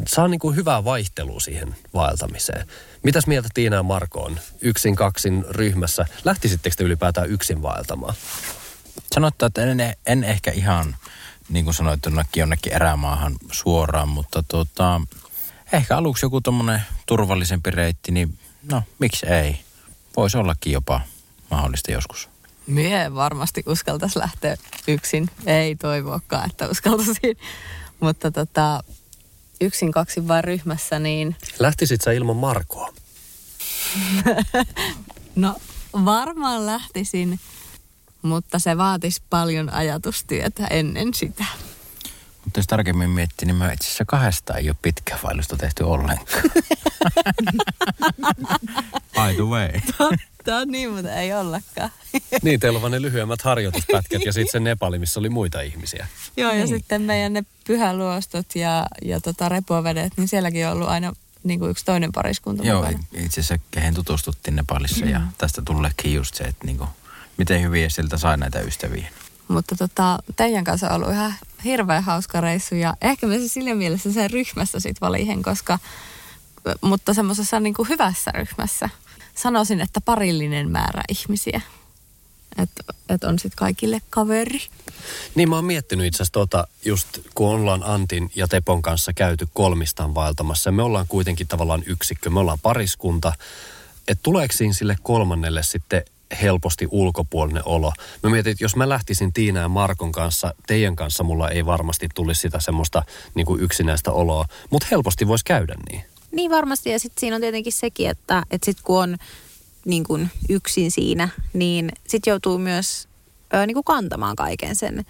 saa 0.07 0.27
niin 0.27 0.39
kuin 0.39 0.55
hyvää 0.55 0.83
vaihtelua 0.83 1.39
siihen 1.39 1.75
vaeltamiseen. 1.93 2.67
Mitäs 3.03 3.27
mieltä 3.27 3.49
Tiina 3.53 3.75
ja 3.75 3.83
Marko 3.83 4.23
on 4.23 4.39
yksin 4.61 4.95
kaksin 4.95 5.45
ryhmässä? 5.49 6.05
Lähtisittekö 6.25 6.75
te 6.75 6.83
ylipäätään 6.83 7.29
yksin 7.29 7.61
vaeltamaan? 7.61 8.15
Sanotaan, 9.13 9.47
että 9.47 9.63
en, 9.63 9.95
en 10.05 10.23
ehkä 10.23 10.51
ihan, 10.51 10.95
niin 11.49 11.65
kuin 11.65 11.73
sanoit, 11.73 12.05
jonnekin, 12.05 12.41
jonnekin 12.41 12.73
erämaahan 12.73 13.35
suoraan, 13.51 14.09
mutta 14.09 14.43
tota, 14.47 15.01
ehkä 15.71 15.97
aluksi 15.97 16.25
joku 16.25 16.41
tuommoinen 16.41 16.81
turvallisempi 17.05 17.71
reitti, 17.71 18.11
niin 18.11 18.39
no 18.71 18.83
miksi 18.99 19.25
ei? 19.25 19.59
Voisi 20.17 20.37
ollakin 20.37 20.73
jopa 20.73 21.01
mahdollista 21.51 21.91
joskus. 21.91 22.29
Mie 22.67 23.15
varmasti 23.15 23.63
uskaltaisi 23.65 24.19
lähteä 24.19 24.57
yksin. 24.87 25.29
Ei 25.45 25.75
toivoakaan, 25.75 26.49
että 26.49 26.67
uskaltaisin. 26.67 27.37
Mutta 27.99 28.31
tota, 28.31 28.83
yksin 29.61 29.91
kaksi 29.91 30.27
vain 30.27 30.43
ryhmässä, 30.43 30.99
niin... 30.99 31.35
Lähtisit 31.59 32.01
sä 32.01 32.11
ilman 32.11 32.35
Markoa? 32.35 32.93
no 35.35 35.55
varmaan 36.05 36.65
lähtisin, 36.65 37.39
mutta 38.21 38.59
se 38.59 38.77
vaatisi 38.77 39.21
paljon 39.29 39.73
ajatustyötä 39.73 40.67
ennen 40.67 41.13
sitä. 41.13 41.45
Mutta 42.45 42.59
jos 42.59 42.67
tarkemmin 42.67 43.09
miettii, 43.09 43.45
niin 43.45 43.55
mä 43.55 43.71
itse 43.71 43.85
asiassa 43.85 44.05
kahdesta 44.05 44.53
ei 44.53 44.69
ole 44.69 44.75
pitkää 44.81 45.19
vaellusta 45.23 45.57
tehty 45.57 45.83
ollenkaan. 45.83 46.43
By 49.15 49.33
the 49.35 49.43
way. 49.43 49.69
Totta 49.97 50.57
on 50.57 50.67
niin, 50.67 50.91
mutta 50.91 51.13
ei 51.13 51.33
ollakaan. 51.33 51.89
niin, 52.43 52.59
teillä 52.59 52.77
on 52.77 52.81
vaan 52.81 52.91
ne 52.91 53.01
lyhyemmät 53.01 53.41
harjoituspätkät 53.41 54.25
ja 54.25 54.33
sitten 54.33 54.51
se 54.51 54.59
Nepali, 54.59 54.99
missä 54.99 55.19
oli 55.19 55.29
muita 55.29 55.61
ihmisiä. 55.61 56.07
Joo, 56.37 56.51
ja 56.51 56.55
niin. 56.55 56.67
sitten 56.67 57.01
meidän 57.01 57.33
ne 57.33 57.43
pyhäluostot 57.67 58.55
ja, 58.55 58.85
ja 59.05 59.19
tota 59.19 59.49
repovedet, 59.49 60.13
niin 60.17 60.27
sielläkin 60.27 60.67
on 60.67 60.73
ollut 60.73 60.89
aina 60.89 61.13
niin 61.43 61.59
kuin 61.59 61.71
yksi 61.71 61.85
toinen 61.85 62.11
pariskunta 62.11 62.63
Joo, 62.63 62.81
mukana. 62.81 63.03
itse 63.13 63.41
asiassa 63.41 63.65
kehen 63.71 63.93
tutustuttiin 63.93 64.55
Nepalissa 64.55 65.05
mm. 65.05 65.11
ja 65.11 65.21
tästä 65.37 65.61
tulleekin 65.65 66.13
just 66.13 66.35
se, 66.35 66.43
että 66.43 66.65
niin 66.65 66.77
kuin, 66.77 66.89
miten 67.37 67.61
hyviä 67.61 67.89
sieltä 67.89 68.17
sai 68.17 68.37
näitä 68.37 68.59
ystäviä. 68.59 69.07
Mutta 69.47 69.75
tota, 69.75 70.19
teidän 70.35 70.63
kanssa 70.63 70.89
on 70.89 70.95
ollut 70.95 71.13
ihan 71.13 71.33
hirveän 71.63 72.03
hauska 72.03 72.41
reissu 72.41 72.75
ja 72.75 72.93
ehkä 73.01 73.27
myös 73.27 73.53
sillä 73.53 73.75
mielessä 73.75 74.13
sen 74.13 74.31
ryhmässä 74.31 74.79
sit 74.79 75.01
valihen, 75.01 75.43
koska, 75.43 75.79
mutta 76.81 77.13
semmoisessa 77.13 77.59
niin 77.59 77.73
kuin 77.73 77.89
hyvässä 77.89 78.31
ryhmässä. 78.31 78.89
Sanoisin, 79.35 79.81
että 79.81 80.01
parillinen 80.01 80.71
määrä 80.71 81.03
ihmisiä. 81.09 81.61
Että 82.57 82.83
et 83.09 83.23
on 83.23 83.39
sitten 83.39 83.57
kaikille 83.57 84.01
kaveri. 84.09 84.61
Niin 85.35 85.49
mä 85.49 85.55
oon 85.55 85.65
miettinyt 85.65 86.05
itse 86.05 86.17
asiassa 86.17 86.33
tota, 86.33 86.67
just 86.85 87.07
kun 87.35 87.49
ollaan 87.49 87.83
Antin 87.83 88.31
ja 88.35 88.47
Tepon 88.47 88.81
kanssa 88.81 89.13
käyty 89.13 89.47
kolmistaan 89.53 90.15
vaeltamassa. 90.15 90.71
Me 90.71 90.83
ollaan 90.83 91.05
kuitenkin 91.07 91.47
tavallaan 91.47 91.83
yksikkö, 91.85 92.29
me 92.29 92.39
ollaan 92.39 92.59
pariskunta. 92.59 93.33
Että 94.07 94.23
tuleeko 94.23 94.53
siinä 94.53 94.73
sille 94.73 94.95
kolmannelle 95.03 95.63
sitten 95.63 96.05
helposti 96.41 96.87
ulkopuolinen 96.91 97.63
olo. 97.65 97.93
Mä 98.23 98.29
mietin, 98.29 98.51
että 98.51 98.63
jos 98.63 98.75
mä 98.75 98.89
lähtisin 98.89 99.33
Tiina 99.33 99.59
ja 99.59 99.69
Markon 99.69 100.11
kanssa, 100.11 100.53
teidän 100.67 100.95
kanssa 100.95 101.23
mulla 101.23 101.49
ei 101.49 101.65
varmasti 101.65 102.07
tulisi 102.15 102.41
sitä 102.41 102.59
semmoista 102.59 103.03
niin 103.35 103.45
kuin 103.45 103.61
yksinäistä 103.61 104.11
oloa, 104.11 104.45
mutta 104.69 104.87
helposti 104.91 105.27
voisi 105.27 105.45
käydä 105.45 105.75
niin. 105.91 106.03
Niin 106.31 106.51
varmasti 106.51 106.89
ja 106.89 106.99
sitten 106.99 107.19
siinä 107.19 107.35
on 107.35 107.41
tietenkin 107.41 107.73
sekin, 107.73 108.09
että, 108.09 108.43
että 108.51 108.65
sitten 108.65 108.83
kun 108.83 109.03
on 109.03 109.17
niin 109.85 110.03
kuin 110.03 110.29
yksin 110.49 110.91
siinä, 110.91 111.29
niin 111.53 111.91
sitten 112.07 112.31
joutuu 112.31 112.57
myös 112.57 113.07
ö, 113.53 113.65
niin 113.65 113.73
kuin 113.73 113.83
kantamaan 113.83 114.35
kaiken 114.35 114.75
sen 114.75 115.05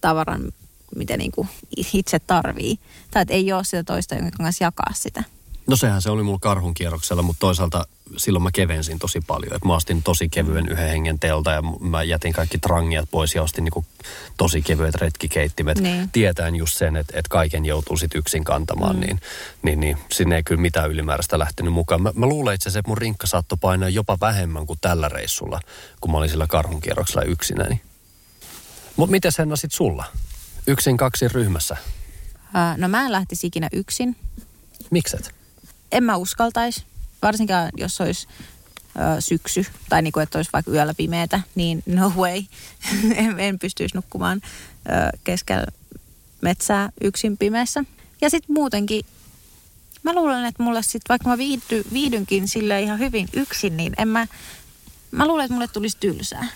tavaran, 0.00 0.52
mitä 0.96 1.16
niin 1.16 1.32
kuin 1.32 1.48
itse 1.92 2.18
tarvii. 2.18 2.78
Tai 3.10 3.22
että 3.22 3.34
ei 3.34 3.52
ole 3.52 3.64
sitä 3.64 3.84
toista, 3.84 4.14
jonka 4.14 4.30
kanssa 4.36 4.64
jakaa 4.64 4.92
sitä. 4.94 5.24
No 5.66 5.76
sehän 5.76 6.02
se 6.02 6.10
oli 6.10 6.22
mulla 6.22 6.38
karhun 6.38 6.74
kierroksella, 6.74 7.22
mutta 7.22 7.40
toisaalta 7.40 7.86
silloin 8.16 8.42
mä 8.42 8.50
kevensin 8.52 8.98
tosi 8.98 9.20
paljon. 9.26 9.54
Et 9.56 9.64
mä 9.64 9.74
ostin 9.74 10.02
tosi 10.02 10.28
kevyen 10.28 10.68
yhden 10.68 10.88
hengen 10.88 11.18
telta 11.18 11.50
ja 11.50 11.62
mä 11.80 12.02
jätin 12.02 12.32
kaikki 12.32 12.58
trangiat 12.58 13.08
pois 13.10 13.34
ja 13.34 13.42
ostin 13.42 13.64
niinku 13.64 13.84
tosi 14.36 14.62
kevyet 14.62 14.94
retkikeittimet. 14.94 15.78
Niin. 15.78 16.10
Tietäen 16.10 16.56
just 16.56 16.78
sen, 16.78 16.96
että 16.96 17.18
et 17.18 17.28
kaiken 17.28 17.64
joutuu 17.64 17.96
sit 17.96 18.14
yksin 18.14 18.44
kantamaan, 18.44 18.96
mm. 18.96 19.00
niin, 19.00 19.20
niin, 19.62 19.80
niin 19.80 19.98
sinne 20.12 20.36
ei 20.36 20.42
kyllä 20.42 20.60
mitään 20.60 20.90
ylimääräistä 20.90 21.38
lähtenyt 21.38 21.72
mukaan. 21.72 22.02
Mä, 22.02 22.12
mä 22.14 22.26
luulen 22.26 22.54
itse 22.54 22.68
asiassa, 22.68 22.78
että 22.78 22.90
mun 22.90 22.98
rinkka 22.98 23.26
saattoi 23.26 23.58
painaa 23.60 23.88
jopa 23.88 24.18
vähemmän 24.20 24.66
kuin 24.66 24.78
tällä 24.80 25.08
reissulla, 25.08 25.60
kun 26.00 26.10
mä 26.10 26.18
olin 26.18 26.30
sillä 26.30 26.46
karhun 26.46 26.80
kierroksella 26.80 27.22
yksinäni. 27.22 27.80
Mutta 28.96 29.10
miten 29.10 29.32
Henna 29.38 29.56
sit 29.56 29.72
sulla? 29.72 30.04
Yksin 30.66 30.96
kaksi 30.96 31.28
ryhmässä? 31.28 31.76
no 32.76 32.88
mä 32.88 33.04
en 33.04 33.12
lähtisi 33.12 33.46
ikinä 33.46 33.68
yksin. 33.72 34.16
Mikset? 34.90 35.34
En 35.96 36.04
mä 36.04 36.16
uskaltaisi 36.16 36.84
varsinkaan 37.22 37.70
jos 37.76 38.00
olisi 38.00 38.28
ö, 38.96 39.20
syksy 39.20 39.66
tai 39.88 40.02
niin 40.02 40.12
kuin, 40.12 40.22
että 40.22 40.38
olisi 40.38 40.50
vaikka 40.52 40.70
yöllä 40.70 40.94
pimeätä, 40.94 41.40
niin 41.54 41.82
no 41.86 42.12
way. 42.16 42.42
en, 43.14 43.40
en 43.40 43.58
pystyisi 43.58 43.96
nukkumaan 43.96 44.40
ö, 44.44 45.18
keskellä 45.24 45.66
metsää 46.40 46.90
yksin 47.00 47.36
pimeässä. 47.36 47.84
Ja 48.20 48.30
sitten 48.30 48.54
muutenkin, 48.54 49.04
mä 50.02 50.14
luulen, 50.14 50.44
että 50.44 50.62
mulle 50.62 50.82
sitten, 50.82 51.08
vaikka 51.08 51.28
mä 51.28 51.38
viihdy, 51.38 51.84
viihdynkin 51.92 52.48
sille 52.48 52.82
ihan 52.82 52.98
hyvin 52.98 53.28
yksin, 53.32 53.76
niin 53.76 53.92
en 53.98 54.08
mä, 54.08 54.26
mä 55.10 55.26
luulen, 55.26 55.44
että 55.44 55.54
mulle 55.54 55.68
tulisi 55.68 55.96
tylsää. 56.00 56.46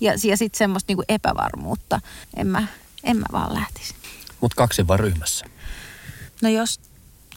Ja, 0.00 0.12
ja 0.24 0.36
sitten 0.36 0.58
semmoista 0.58 0.90
niinku 0.90 1.04
epävarmuutta. 1.08 2.00
En 2.36 2.46
mä, 2.46 2.66
en 3.04 3.16
mä 3.16 3.26
vaan 3.32 3.54
lähtisi. 3.54 3.94
Mutta 4.40 4.56
kaksi 4.56 4.88
vaan 4.88 5.00
ryhmässä. 5.00 5.44
No 6.42 6.48
jos 6.48 6.80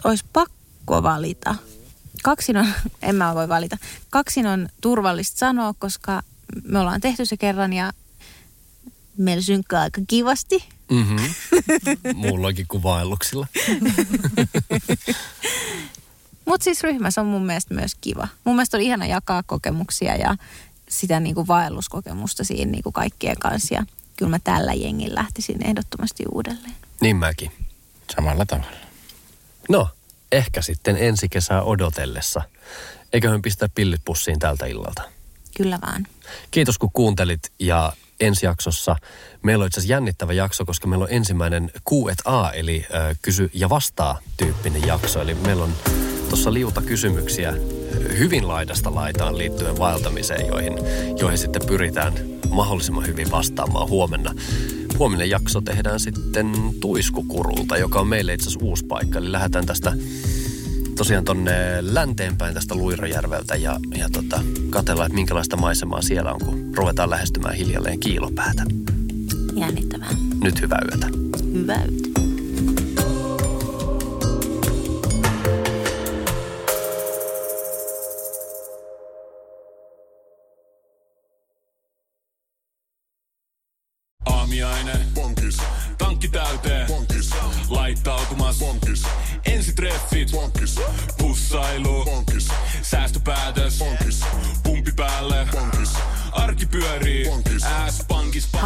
olisi 0.04 0.26
pakko 0.34 0.63
valita, 0.88 1.56
kaksin 2.24 2.58
on, 2.58 2.68
en 3.02 3.16
mä 3.16 3.36
voi 3.36 3.50
valita, 3.50 3.78
kaksin 4.10 4.48
on 4.48 4.70
turvallista 4.82 5.38
sanoa, 5.38 5.74
koska 5.80 6.22
me 6.64 6.80
ollaan 6.80 7.02
tehty 7.02 7.26
se 7.26 7.38
kerran 7.38 7.74
ja 7.74 7.94
meillä 9.18 9.42
synkkää 9.42 9.82
aika 9.82 10.02
kivasti. 10.08 10.70
Mm-hmm. 10.92 11.34
Mullakin 12.30 12.66
kuin 12.68 12.84
vaelluksilla. 12.84 13.48
Mutta 16.46 16.64
siis 16.64 16.84
ryhmässä 16.84 17.22
on 17.22 17.28
mun 17.28 17.46
mielestä 17.46 17.74
myös 17.74 17.96
kiva. 18.02 18.28
Mun 18.44 18.56
mielestä 18.56 18.78
on 18.78 18.84
ihana 18.84 19.06
jakaa 19.06 19.44
kokemuksia 19.44 20.16
ja 20.16 20.36
sitä 20.90 21.20
niinku 21.20 21.48
vaelluskokemusta 21.48 22.44
siinä 22.44 22.72
niinku 22.72 22.92
kaikkien 22.92 23.40
kanssa. 23.40 23.74
Ja 23.74 23.86
kyllä 24.18 24.30
mä 24.30 24.40
tällä 24.44 24.74
jengin 24.74 25.16
lähtisin 25.16 25.68
ehdottomasti 25.68 26.24
uudelleen. 26.32 26.76
Niin 27.02 27.16
mäkin. 27.16 27.52
Samalla 28.16 28.46
tavalla. 28.46 28.78
No, 29.70 29.90
ehkä 30.34 30.62
sitten 30.62 30.98
ensi 31.00 31.30
kesää 31.30 31.64
odotellessa. 31.64 32.42
Eiköhän 33.14 33.42
pistää 33.42 33.70
pillit 33.76 34.02
pussiin 34.06 34.40
tältä 34.40 34.66
illalta. 34.66 35.02
Kyllä 35.58 35.80
vaan. 35.82 36.08
Kiitos 36.52 36.78
kun 36.78 36.90
kuuntelit 36.94 37.52
ja 37.60 37.94
ensi 38.20 38.46
jaksossa 38.46 38.96
meillä 39.44 39.64
on 39.64 39.68
itse 39.68 39.80
asiassa 39.80 39.94
jännittävä 39.94 40.34
jakso, 40.34 40.66
koska 40.66 40.88
meillä 40.88 41.04
on 41.04 41.12
ensimmäinen 41.12 41.72
Q&A 41.90 42.52
eli 42.52 42.86
äh, 42.96 43.18
kysy 43.22 43.50
ja 43.54 43.70
vastaa 43.70 44.20
tyyppinen 44.38 44.88
jakso. 44.88 45.22
Eli 45.22 45.36
meillä 45.36 45.64
on 45.64 45.74
tuossa 46.30 46.54
liuta 46.54 46.82
kysymyksiä 46.82 47.54
hyvin 48.18 48.48
laidasta 48.48 48.96
laitaan 48.96 49.38
liittyen 49.38 49.78
vaeltamiseen, 49.78 50.48
joihin, 50.48 50.74
joihin 51.20 51.38
sitten 51.38 51.62
pyritään 51.68 52.14
mahdollisimman 52.50 53.08
hyvin 53.08 53.32
vastaamaan 53.32 53.90
huomenna. 53.90 54.34
Huominen 55.00 55.30
jakso 55.30 55.62
tehdään 55.62 56.00
sitten 56.00 56.52
Tuiskukurulta, 56.80 57.78
joka 57.78 58.00
on 58.00 58.08
meille 58.08 58.34
itse 58.34 58.50
asiassa 58.50 58.66
uusi 58.66 58.86
paikka. 58.86 59.20
Eli 59.20 59.32
lähdetään 59.32 59.66
tästä 59.66 59.94
tosiaan 60.98 61.26
tonne 61.26 61.54
länteenpäin 61.82 62.54
tästä 62.54 62.76
Luirojärveltä 62.76 63.56
ja, 63.56 63.80
ja 63.98 64.10
tota, 64.10 64.42
katsellaan, 64.70 65.06
että 65.06 65.16
minkälaista 65.16 65.58
maisemaa 65.58 66.02
siellä 66.02 66.34
on, 66.34 66.40
kun 66.46 66.72
ruvetaan 66.76 67.10
lähestymään 67.10 67.56
hiljalleen 67.56 68.00
kiilopäätä. 68.00 68.64
Jännittävää. 69.56 70.10
Nyt 70.44 70.62
hyvää 70.62 70.82
yötä. 70.92 71.08
hyvät. 71.54 71.80
Aamiaine. 71.80 72.23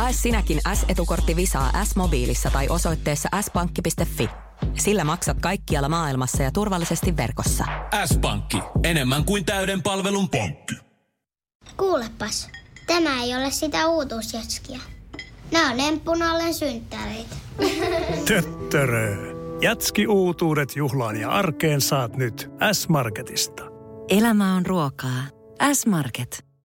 Hae 0.08 0.14
sinäkin 0.14 0.60
S-etukortti 0.74 1.36
Visaa 1.36 1.86
S-mobiilissa 1.86 2.52
tai 2.52 2.70
osoitteessa 2.70 3.30
s-pankki.fi. 3.42 4.30
Sillä 4.74 5.04
maksat 5.04 5.38
kaikkialla 5.42 5.90
maailmassa 5.90 6.44
ja 6.44 6.52
turvallisesti 6.52 7.18
verkossa. 7.18 7.66
S-pankki. 8.06 8.58
Enemmän 8.84 9.26
kuin 9.26 9.46
täyden 9.46 9.84
palvelun 9.84 10.30
pankki. 10.30 10.76
Kuulepas, 11.78 12.50
tämä 12.86 13.24
ei 13.24 13.36
ole 13.36 13.52
sitä 13.52 13.88
uutuusjatskia. 13.88 14.80
Nämä 15.52 15.72
on 15.72 15.80
emppunallen 15.80 16.54
synttäreitä. 16.54 17.36
Töttörö. 18.28 19.16
Jatski 19.62 20.08
uutuudet 20.08 20.76
juhlaan 20.76 21.16
ja 21.16 21.30
arkeen 21.30 21.82
saat 21.82 22.18
nyt 22.18 22.50
S-Marketista. 22.72 23.64
Elämä 24.10 24.56
on 24.56 24.66
ruokaa. 24.66 25.24
S-Market. 25.74 26.47